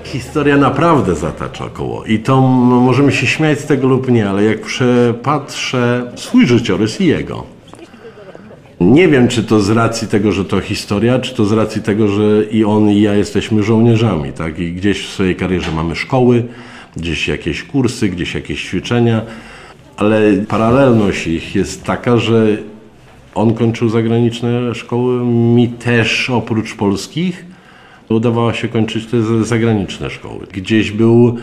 [0.04, 4.60] Historia naprawdę zatacza koło i to możemy się śmiać z tego lub nie, ale jak
[4.60, 7.44] przepatrzę swój życiorys i jego,
[8.80, 12.08] nie wiem, czy to z racji tego, że to historia, czy to z racji tego,
[12.08, 14.58] że i on, i ja jesteśmy żołnierzami, tak?
[14.58, 16.44] I gdzieś w swojej karierze mamy szkoły,
[16.96, 19.22] gdzieś jakieś kursy, gdzieś jakieś ćwiczenia,
[19.96, 22.56] ale paralelność ich jest taka, że
[23.34, 27.44] on kończył zagraniczne szkoły, mi też oprócz polskich
[28.08, 30.46] udawało się kończyć te zagraniczne szkoły.
[30.52, 31.36] Gdzieś był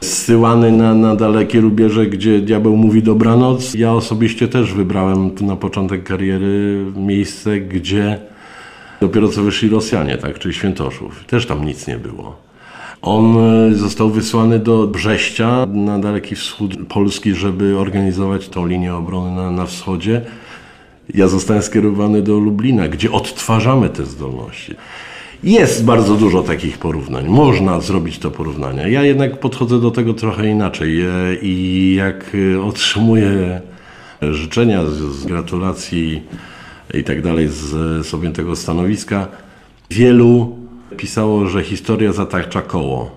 [0.00, 3.74] zsyłany na, na dalekie rubieże, gdzie diabeł mówi dobranoc.
[3.74, 8.18] Ja osobiście też wybrałem na początek kariery miejsce, gdzie
[9.00, 11.24] dopiero co wyszli Rosjanie, tak, czyli Świętoszów.
[11.24, 12.36] Też tam nic nie było.
[13.04, 19.36] On e, został wysłany do Brześcia na daleki wschód Polski, żeby organizować tą linię obrony
[19.36, 20.20] na, na wschodzie.
[21.14, 24.74] Ja zostałem skierowany do Lublina, gdzie odtwarzamy te zdolności.
[25.42, 27.28] Jest bardzo dużo takich porównań.
[27.28, 28.90] Można zrobić to porównanie.
[28.90, 31.08] Ja jednak podchodzę do tego trochę inaczej e,
[31.42, 33.60] i jak e, otrzymuję
[34.22, 36.22] życzenia, z gratulacji
[36.94, 37.70] i tak dalej z,
[38.06, 39.28] z objętego stanowiska,
[39.90, 40.63] wielu
[40.96, 43.10] pisało, że historia zatacza koło.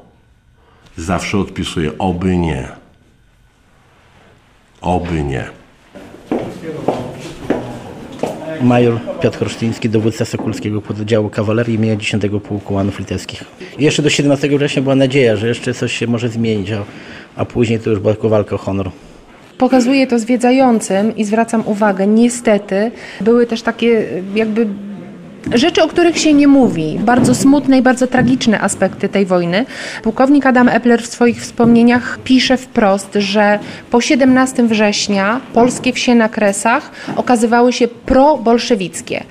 [0.97, 2.67] Zawsze odpisuję oby nie.
[4.81, 5.45] Oby nie.
[8.61, 13.43] Major Piotr Chrztyński, dowódca Sokulskiego Pododdziału Kawalerii imienia 10 Pułku Łanów Litewskich.
[13.79, 16.83] Jeszcze do 17 września była nadzieja, że jeszcze coś się może zmienić, a,
[17.35, 18.91] a później to już była tylko walka o honor.
[19.57, 24.67] Pokazuję to zwiedzającym i zwracam uwagę, niestety były też takie jakby
[25.53, 29.65] Rzeczy, o których się nie mówi, bardzo smutne i bardzo tragiczne aspekty tej wojny.
[30.03, 33.59] Pułkownik Adam Epler w swoich wspomnieniach pisze wprost, że
[33.91, 39.23] po 17 września polskie wsie na Kresach okazywały się probolszewickie.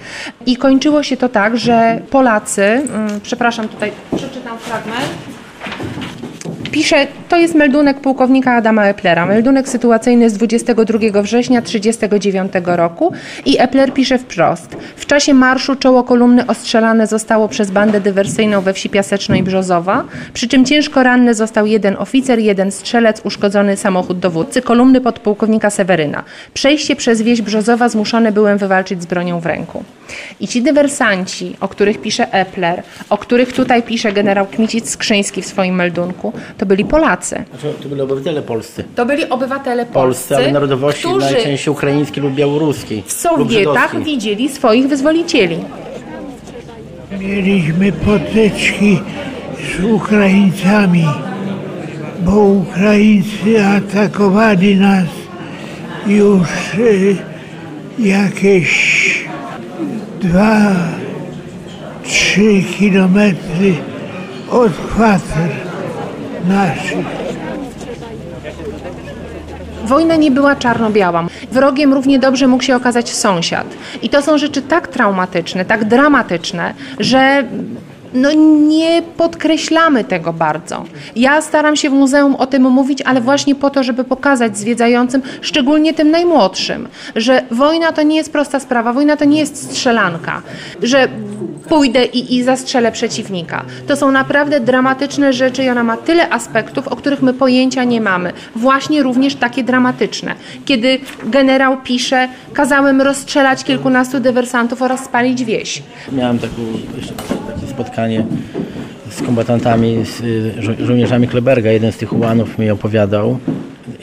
[0.47, 5.09] I kończyło się to tak, że Polacy, mm, przepraszam, tutaj przeczytam fragment,
[6.71, 13.13] pisze To jest meldunek pułkownika Adama Eplera, meldunek sytuacyjny z 22 września 1939 roku
[13.47, 14.77] i Epler pisze wprost.
[14.97, 20.05] W czasie marszu czoło kolumny ostrzelane zostało przez bandę dywersyjną we wsi Piaseczno i Brzozowa,
[20.33, 26.23] przy czym ciężko ranny został jeden oficer, jeden strzelec, uszkodzony samochód dowódcy kolumny podpułkownika Seweryna.
[26.55, 29.85] Przejście przez wieś Brzozowa zmuszony byłem wywalczyć z bronią w ręku.
[30.41, 35.75] I ci dywersanci, o których pisze Epler, o których tutaj pisze generał Kmicic-Skrzyński w swoim
[35.75, 37.16] meldunku, to byli Polacy.
[37.25, 38.85] Znaczy, to byli obywatele polscy.
[38.95, 43.03] To byli obywatele polscy, Polscy, ale narodowości którzy najczęściej ukraińskiej lub białoruskiej.
[43.07, 45.59] w Sowietach widzieli swoich wyzwolicieli.
[47.21, 48.99] Mieliśmy potyczki
[49.81, 51.05] z Ukraińcami,
[52.21, 55.05] bo Ukraińcy atakowali nas
[56.07, 56.49] już
[56.79, 57.17] y,
[57.99, 59.27] jakieś
[60.21, 60.73] dwa,
[62.05, 63.75] trzy kilometry
[64.51, 65.66] od kwater
[69.85, 71.27] Wojna nie była czarno-biała.
[71.53, 73.67] Wrogiem równie dobrze mógł się okazać sąsiad.
[74.03, 77.45] I to są rzeczy tak traumatyczne, tak dramatyczne, że
[78.15, 78.33] no
[78.69, 80.85] nie podkreślamy tego bardzo.
[81.17, 85.23] Ja staram się w muzeum o tym mówić, ale właśnie po to, żeby pokazać zwiedzającym,
[85.41, 90.43] szczególnie tym najmłodszym, że wojna to nie jest prosta sprawa, wojna to nie jest strzelanka,
[90.83, 91.09] że
[91.69, 93.65] pójdę i, i zastrzelę przeciwnika.
[93.87, 98.01] To są naprawdę dramatyczne rzeczy i ona ma tyle aspektów, o których my pojęcia nie
[98.01, 98.33] mamy.
[98.57, 100.35] Właśnie również takie dramatyczne.
[100.65, 105.83] Kiedy generał pisze, kazałem rozstrzelać kilkunastu dywersantów oraz spalić wieś.
[106.13, 106.53] Miałem taką,
[107.77, 108.25] spotkanie
[109.11, 111.71] z kombatantami, z y, żo- żołnierzami Kleberga.
[111.71, 113.39] Jeden z tych ułanów mi opowiadał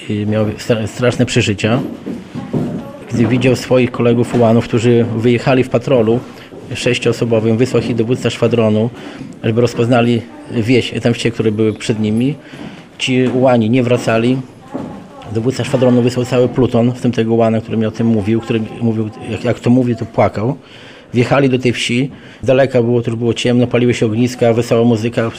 [0.09, 1.79] i miał stra- straszne przeżycia.
[3.13, 6.19] Gdy widział swoich kolegów ułanów, którzy wyjechali w patrolu
[6.75, 8.89] sześcioosobowym, wysłał ich dowódca szwadronu,
[9.43, 10.21] żeby rozpoznali
[10.51, 12.35] wieś, tam wsie, które były przed nimi.
[12.97, 14.37] Ci ułani nie wracali.
[15.31, 18.59] Dowódca szwadronu wysłał cały pluton, w tym tego ułana, który mi o tym mówił, który
[18.81, 20.55] mówił, jak, jak to mówi, to płakał.
[21.13, 22.09] Wjechali do tej wsi,
[22.43, 25.31] z daleka było, już było ciemno, paliły się ogniska, wesoła muzyka,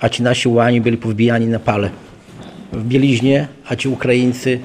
[0.00, 1.90] a ci nasi ułani byli powbijani na pale.
[2.72, 4.58] W bieliźnie, a ci Ukraińcy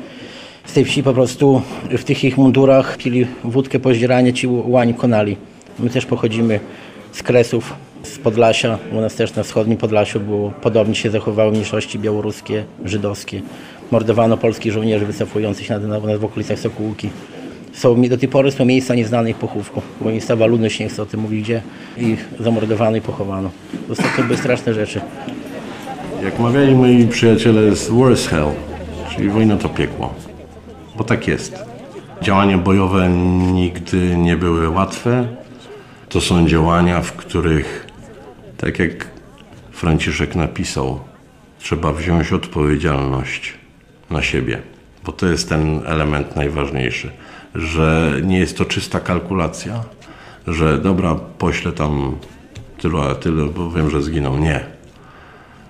[0.65, 1.61] z tej wsi po prostu
[1.91, 5.37] w tych ich mundurach pili wódkę pozdzieranie, ci ułani konali.
[5.79, 6.59] My też pochodzimy
[7.11, 7.73] z Kresów,
[8.03, 8.77] z Podlasia.
[8.91, 13.41] U nas też na wschodnim Podlasiu było podobnie się zachowały mniejszości białoruskie, żydowskie.
[13.91, 17.09] Mordowano polskich żołnierzy wycofujących się na, na, na w okolicach Sokółki.
[17.73, 21.05] Są, do tej pory są miejsca nieznane ich pochówku, bo miejscowa ludność nie chce o
[21.05, 21.61] tym mówić, gdzie
[21.97, 23.49] ich zamordowano i pochowano.
[23.89, 25.01] Ostatnio były straszne rzeczy.
[26.23, 28.51] Jak mawiali moi przyjaciele z War is Hell,
[29.09, 30.13] czyli wojna to piekło.
[30.97, 31.55] Bo tak jest.
[32.21, 33.09] Działania bojowe
[33.53, 35.27] nigdy nie były łatwe.
[36.09, 37.87] To są działania, w których,
[38.57, 39.07] tak jak
[39.71, 40.99] Franciszek napisał,
[41.59, 43.53] trzeba wziąć odpowiedzialność
[44.09, 44.61] na siebie.
[45.05, 47.11] Bo to jest ten element najważniejszy,
[47.55, 49.83] że nie jest to czysta kalkulacja,
[50.47, 52.15] że dobra, poślę tam
[52.77, 54.37] tylu, tyle, bo wiem, że zginą.
[54.37, 54.65] Nie.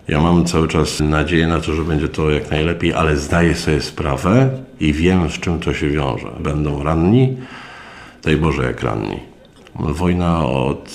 [0.07, 3.81] Ja mam cały czas nadzieję na to, że będzie to jak najlepiej, ale zdaję sobie
[3.81, 4.49] sprawę
[4.79, 6.27] i wiem, z czym to się wiąże.
[6.39, 7.37] Będą ranni,
[8.23, 9.19] daj Boże, jak ranni.
[9.75, 10.91] Wojna od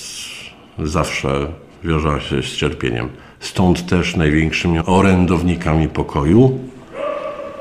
[0.79, 1.47] zawsze
[1.83, 3.09] wiązała się z cierpieniem.
[3.39, 6.59] Stąd też największymi orędownikami pokoju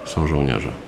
[0.05, 0.84] są żołnierze.